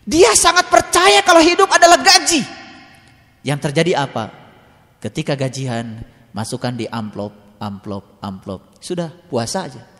Dia 0.09 0.33
sangat 0.33 0.69
percaya 0.69 1.21
kalau 1.21 1.41
hidup 1.41 1.69
adalah 1.69 2.01
gaji. 2.01 2.41
Yang 3.45 3.59
terjadi 3.69 4.05
apa? 4.05 4.29
Ketika 5.01 5.33
gajian, 5.37 6.01
masukkan 6.33 6.73
di 6.73 6.85
amplop, 6.89 7.57
amplop, 7.61 8.17
amplop. 8.21 8.77
Sudah, 8.81 9.09
puasa 9.29 9.69
aja. 9.69 9.98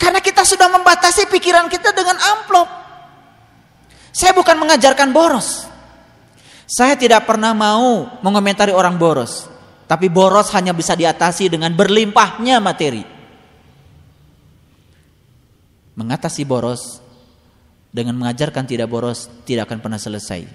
Karena 0.00 0.24
kita 0.24 0.48
sudah 0.48 0.72
membatasi 0.72 1.28
pikiran 1.28 1.68
kita 1.68 1.92
dengan 1.92 2.16
amplop. 2.16 2.64
Saya 4.16 4.32
bukan 4.32 4.56
mengajarkan 4.56 5.12
boros. 5.12 5.68
Saya 6.64 6.96
tidak 6.96 7.28
pernah 7.28 7.52
mau 7.52 8.16
mengomentari 8.24 8.72
orang 8.72 8.96
boros. 8.96 9.44
Tapi 9.84 10.08
boros 10.08 10.48
hanya 10.56 10.72
bisa 10.72 10.96
diatasi 10.96 11.52
dengan 11.52 11.76
berlimpahnya 11.76 12.62
materi. 12.64 13.04
Mengatasi 16.00 16.48
boros 16.48 17.04
dengan 17.92 18.16
mengajarkan 18.16 18.64
tidak 18.64 18.88
boros 18.88 19.28
tidak 19.44 19.68
akan 19.68 19.84
pernah 19.84 20.00
selesai. 20.00 20.46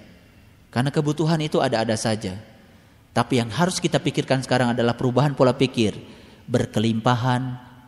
Karena 0.74 0.90
kebutuhan 0.90 1.38
itu 1.44 1.62
ada-ada 1.62 1.94
saja. 1.94 2.34
Tapi 3.14 3.40
yang 3.44 3.54
harus 3.54 3.78
kita 3.78 4.02
pikirkan 4.02 4.42
sekarang 4.42 4.74
adalah 4.74 4.98
perubahan 4.98 5.38
pola 5.38 5.54
pikir. 5.54 5.94
Berkelimpahan 6.50 7.42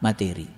materi. 0.04 0.57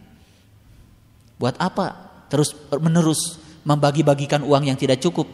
Buat 1.39 1.55
apa 1.55 1.95
terus 2.27 2.51
menerus 2.83 3.39
membagi-bagikan 3.63 4.43
uang 4.43 4.67
yang 4.67 4.75
tidak 4.75 4.99
cukup? 4.99 5.25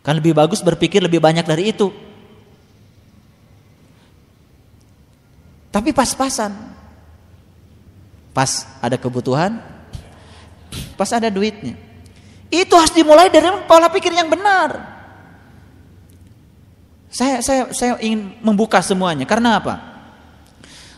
Kan 0.00 0.18
lebih 0.18 0.34
bagus 0.34 0.64
berpikir 0.64 1.04
lebih 1.04 1.20
banyak 1.20 1.44
dari 1.44 1.70
itu. 1.70 1.92
Tapi 5.68 5.92
pas-pasan. 5.92 6.52
Pas 8.32 8.64
ada 8.80 8.96
kebutuhan, 8.96 9.60
pas 10.96 11.12
ada 11.12 11.28
duitnya. 11.28 11.76
Itu 12.48 12.80
harus 12.80 12.92
dimulai 12.96 13.28
dari 13.28 13.44
pola 13.68 13.92
pikir 13.92 14.12
yang 14.12 14.32
benar. 14.32 14.80
Saya 17.12 17.44
saya 17.44 17.68
saya 17.76 18.00
ingin 18.00 18.40
membuka 18.40 18.80
semuanya. 18.80 19.28
Karena 19.28 19.60
apa? 19.60 19.76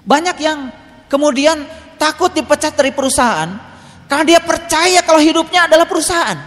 Banyak 0.07 0.37
yang 0.39 0.71
kemudian 1.11 1.67
takut 1.99 2.31
dipecat 2.31 2.79
dari 2.79 2.95
perusahaan 2.95 3.74
karena 4.07 4.25
dia 4.25 4.41
percaya 4.41 5.01
kalau 5.03 5.21
hidupnya 5.21 5.67
adalah 5.69 5.89
perusahaan. 5.89 6.39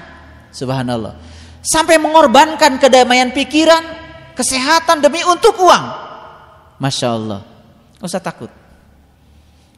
Subhanallah 0.52 1.28
sampai 1.68 2.00
mengorbankan 2.00 2.80
kedamaian 2.80 3.36
pikiran, 3.36 3.84
kesehatan 4.32 5.04
demi 5.04 5.20
untuk 5.28 5.60
uang. 5.60 5.86
Masya 6.80 7.08
Allah, 7.12 7.42
Gak 8.00 8.08
usah 8.08 8.24
takut. 8.24 8.52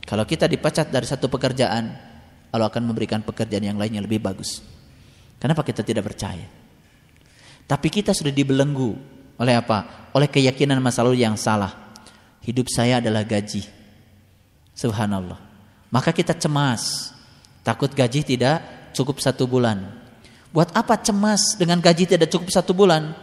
Kalau 0.05 0.25
kita 0.27 0.45
dipecat 0.45 0.89
dari 0.93 1.07
satu 1.07 1.31
pekerjaan, 1.31 1.85
Allah 2.49 2.67
akan 2.67 2.83
memberikan 2.85 3.23
pekerjaan 3.25 3.63
yang 3.63 3.77
lainnya 3.77 4.03
lebih 4.03 4.21
bagus. 4.21 4.61
Kenapa 5.39 5.63
kita 5.63 5.85
tidak 5.85 6.11
percaya? 6.11 6.45
Tapi 7.69 7.87
kita 7.87 8.11
sudah 8.11 8.33
dibelenggu 8.33 8.97
oleh 9.39 9.55
apa? 9.55 10.09
Oleh 10.17 10.27
keyakinan 10.27 10.81
masa 10.81 11.05
lalu 11.05 11.21
yang 11.23 11.37
salah. 11.37 11.93
Hidup 12.41 12.67
saya 12.67 12.97
adalah 12.97 13.21
gaji. 13.21 13.63
Subhanallah. 14.73 15.37
Maka 15.93 16.09
kita 16.09 16.33
cemas. 16.35 17.13
Takut 17.69 17.93
gaji 17.93 18.25
tidak 18.25 18.65
cukup 18.97 19.21
satu 19.21 19.45
bulan. 19.45 19.93
Buat 20.49 20.73
apa 20.73 20.97
cemas 20.97 21.53
dengan 21.53 21.77
gaji 21.77 22.17
tidak 22.17 22.33
cukup 22.33 22.49
satu 22.49 22.73
bulan? 22.73 23.13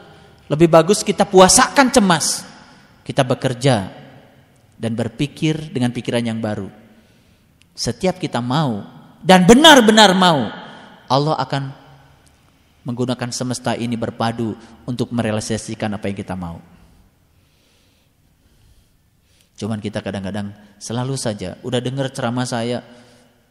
Lebih 0.46 0.70
bagus 0.70 1.02
kita 1.02 1.26
puasakan 1.26 1.90
cemas. 1.90 2.46
Kita 3.02 3.26
bekerja 3.26 3.90
dan 4.78 4.94
berpikir 4.94 5.74
dengan 5.74 5.90
pikiran 5.90 6.22
yang 6.22 6.38
baru. 6.38 6.70
Setiap 7.74 8.22
kita 8.22 8.38
mau 8.38 8.86
dan 9.18 9.42
benar-benar 9.50 10.14
mau, 10.14 10.46
Allah 11.10 11.34
akan 11.42 11.74
menggunakan 12.86 13.34
semesta 13.34 13.74
ini 13.74 13.98
berpadu 13.98 14.54
untuk 14.86 15.10
merealisasikan 15.10 15.90
apa 15.90 16.06
yang 16.06 16.22
kita 16.22 16.38
mau. 16.38 16.62
Cuman 19.58 19.82
kita 19.82 19.98
kadang-kadang 19.98 20.54
selalu 20.78 21.18
saja 21.18 21.58
udah 21.66 21.82
dengar 21.82 22.14
ceramah 22.14 22.46
saya 22.46 22.86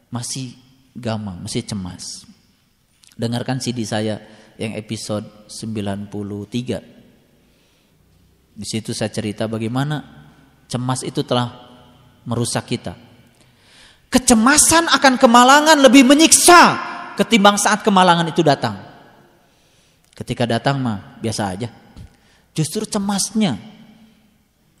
masih 0.08 0.65
gamang, 0.96 1.44
masih 1.44 1.62
cemas. 1.62 2.24
Dengarkan 3.16 3.60
CD 3.60 3.84
saya 3.84 4.20
yang 4.56 4.72
episode 4.76 5.24
93. 5.48 6.96
Di 8.56 8.64
situ 8.64 8.96
saya 8.96 9.12
cerita 9.12 9.44
bagaimana 9.44 10.00
cemas 10.64 11.04
itu 11.04 11.20
telah 11.20 11.52
merusak 12.24 12.72
kita. 12.72 12.96
Kecemasan 14.08 14.88
akan 14.88 15.20
kemalangan 15.20 15.76
lebih 15.84 16.08
menyiksa 16.08 16.80
ketimbang 17.20 17.60
saat 17.60 17.84
kemalangan 17.84 18.32
itu 18.32 18.40
datang. 18.40 18.80
Ketika 20.16 20.48
datang 20.48 20.80
mah 20.80 21.20
biasa 21.20 21.42
aja. 21.52 21.68
Justru 22.56 22.88
cemasnya 22.88 23.60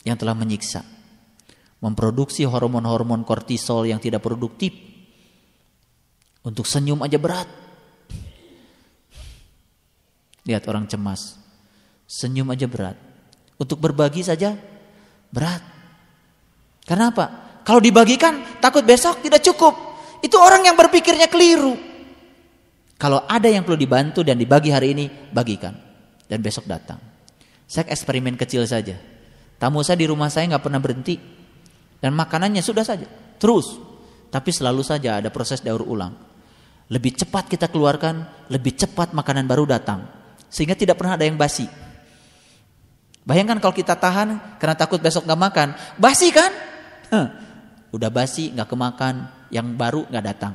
yang 0.08 0.16
telah 0.16 0.32
menyiksa. 0.32 0.80
Memproduksi 1.84 2.48
hormon-hormon 2.48 3.28
kortisol 3.28 3.84
yang 3.84 4.00
tidak 4.00 4.24
produktif. 4.24 4.95
Untuk 6.46 6.62
senyum 6.62 7.02
aja 7.02 7.18
berat. 7.18 7.50
Lihat 10.46 10.62
orang 10.70 10.86
cemas. 10.86 11.34
Senyum 12.06 12.46
aja 12.54 12.70
berat. 12.70 12.94
Untuk 13.58 13.82
berbagi 13.82 14.22
saja 14.22 14.54
berat. 15.34 15.58
Karena 16.86 17.10
apa? 17.10 17.26
Kalau 17.66 17.82
dibagikan 17.82 18.62
takut 18.62 18.86
besok 18.86 19.26
tidak 19.26 19.42
cukup. 19.42 19.74
Itu 20.22 20.38
orang 20.38 20.62
yang 20.70 20.78
berpikirnya 20.78 21.26
keliru. 21.26 21.74
Kalau 22.94 23.26
ada 23.26 23.50
yang 23.50 23.66
perlu 23.66 23.74
dibantu 23.76 24.22
dan 24.22 24.38
dibagi 24.38 24.70
hari 24.70 24.94
ini, 24.94 25.10
bagikan. 25.10 25.74
Dan 26.30 26.38
besok 26.46 26.70
datang. 26.70 27.02
Saya 27.66 27.90
eksperimen 27.90 28.38
kecil 28.38 28.62
saja. 28.70 28.94
Tamu 29.58 29.82
saya 29.82 29.98
di 29.98 30.06
rumah 30.06 30.30
saya 30.30 30.46
nggak 30.54 30.62
pernah 30.62 30.78
berhenti. 30.78 31.18
Dan 31.98 32.14
makanannya 32.14 32.62
sudah 32.62 32.86
saja. 32.86 33.10
Terus. 33.34 33.82
Tapi 34.30 34.50
selalu 34.54 34.86
saja 34.86 35.18
ada 35.18 35.34
proses 35.34 35.58
daur 35.58 35.82
ulang. 35.82 36.35
Lebih 36.86 37.18
cepat 37.18 37.50
kita 37.50 37.66
keluarkan, 37.66 38.46
lebih 38.46 38.78
cepat 38.78 39.10
makanan 39.10 39.50
baru 39.50 39.66
datang. 39.66 40.06
Sehingga 40.46 40.78
tidak 40.78 40.98
pernah 41.02 41.18
ada 41.18 41.26
yang 41.26 41.34
basi. 41.34 41.66
Bayangkan 43.26 43.58
kalau 43.58 43.74
kita 43.74 43.98
tahan 43.98 44.58
karena 44.62 44.78
takut 44.78 45.02
besok 45.02 45.26
nggak 45.26 45.42
makan. 45.50 45.68
Basi 45.98 46.30
kan? 46.30 46.54
Huh. 47.10 47.28
Udah 47.90 48.06
basi, 48.06 48.54
nggak 48.54 48.70
kemakan. 48.70 49.26
Yang 49.50 49.66
baru 49.74 50.02
nggak 50.06 50.26
datang. 50.30 50.54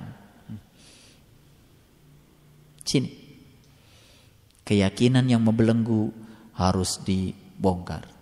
Sini. 2.88 3.12
Keyakinan 4.64 5.28
yang 5.28 5.44
membelenggu 5.44 6.16
harus 6.56 7.04
dibongkar. 7.04 8.21